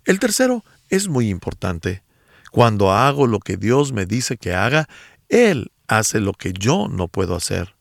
El 0.04 0.18
tercero 0.18 0.64
es 0.88 1.09
muy 1.09 1.28
importante. 1.28 2.02
Cuando 2.50 2.92
hago 2.92 3.26
lo 3.26 3.40
que 3.40 3.57
Dios 3.57 3.92
me 3.92 4.07
dice 4.07 4.37
que 4.37 4.54
haga, 4.54 4.88
Él 5.28 5.72
hace 5.88 6.20
lo 6.20 6.33
que 6.33 6.52
yo 6.52 6.88
no 6.88 7.09
puedo 7.09 7.35
hacer. 7.35 7.74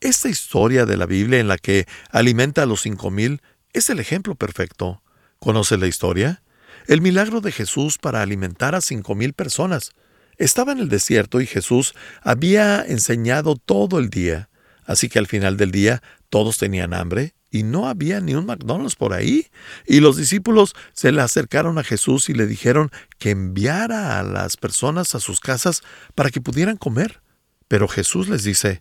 Esta 0.00 0.28
historia 0.28 0.84
de 0.84 0.96
la 0.96 1.06
Biblia 1.06 1.40
en 1.40 1.48
la 1.48 1.56
que 1.56 1.86
alimenta 2.10 2.62
a 2.62 2.66
los 2.66 2.82
cinco 2.82 3.10
mil 3.10 3.40
es 3.72 3.88
el 3.88 3.98
ejemplo 3.98 4.34
perfecto. 4.34 5.02
¿Conoce 5.38 5.78
la 5.78 5.86
historia? 5.86 6.42
El 6.86 7.00
milagro 7.00 7.40
de 7.40 7.52
Jesús 7.52 7.96
para 7.96 8.20
alimentar 8.20 8.74
a 8.74 8.82
cinco 8.82 9.14
mil 9.14 9.32
personas. 9.32 9.92
Estaba 10.36 10.72
en 10.72 10.80
el 10.80 10.88
desierto 10.88 11.40
y 11.40 11.46
Jesús 11.46 11.94
había 12.22 12.82
enseñado 12.82 13.56
todo 13.56 13.98
el 13.98 14.10
día. 14.10 14.49
Así 14.90 15.08
que 15.08 15.20
al 15.20 15.28
final 15.28 15.56
del 15.56 15.70
día 15.70 16.02
todos 16.30 16.58
tenían 16.58 16.94
hambre 16.94 17.34
y 17.48 17.62
no 17.62 17.88
había 17.88 18.20
ni 18.20 18.34
un 18.34 18.44
McDonald's 18.44 18.96
por 18.96 19.12
ahí. 19.12 19.46
Y 19.86 20.00
los 20.00 20.16
discípulos 20.16 20.74
se 20.94 21.12
le 21.12 21.22
acercaron 21.22 21.78
a 21.78 21.84
Jesús 21.84 22.28
y 22.28 22.34
le 22.34 22.48
dijeron 22.48 22.90
que 23.16 23.30
enviara 23.30 24.18
a 24.18 24.24
las 24.24 24.56
personas 24.56 25.14
a 25.14 25.20
sus 25.20 25.38
casas 25.38 25.82
para 26.16 26.30
que 26.30 26.40
pudieran 26.40 26.76
comer. 26.76 27.22
Pero 27.68 27.86
Jesús 27.86 28.28
les 28.28 28.42
dice, 28.42 28.80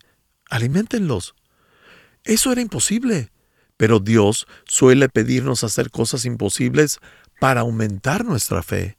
aliméntenlos. 0.49 1.35
Eso 2.23 2.51
era 2.51 2.61
imposible. 2.61 3.29
Pero 3.77 3.99
Dios 3.99 4.47
suele 4.65 5.09
pedirnos 5.09 5.63
hacer 5.63 5.91
cosas 5.91 6.25
imposibles 6.25 6.97
para 7.39 7.61
aumentar 7.61 8.25
nuestra 8.25 8.63
fe. 8.63 8.97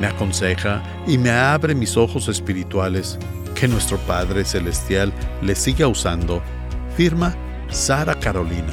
Me 0.00 0.06
aconseja 0.06 0.80
y 1.08 1.18
me 1.18 1.32
abre 1.32 1.74
mis 1.74 1.96
ojos 1.96 2.28
espirituales. 2.28 3.18
Que 3.56 3.66
nuestro 3.66 3.98
Padre 3.98 4.44
Celestial 4.44 5.12
le 5.42 5.56
siga 5.56 5.88
usando. 5.88 6.40
Firma 6.96 7.34
Sara 7.68 8.14
Carolina. 8.14 8.72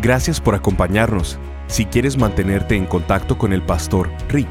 Gracias 0.00 0.40
por 0.40 0.54
acompañarnos. 0.54 1.36
Si 1.66 1.84
quieres 1.84 2.16
mantenerte 2.16 2.76
en 2.76 2.86
contacto 2.86 3.36
con 3.36 3.52
el 3.52 3.62
pastor 3.62 4.08
Rick, 4.28 4.50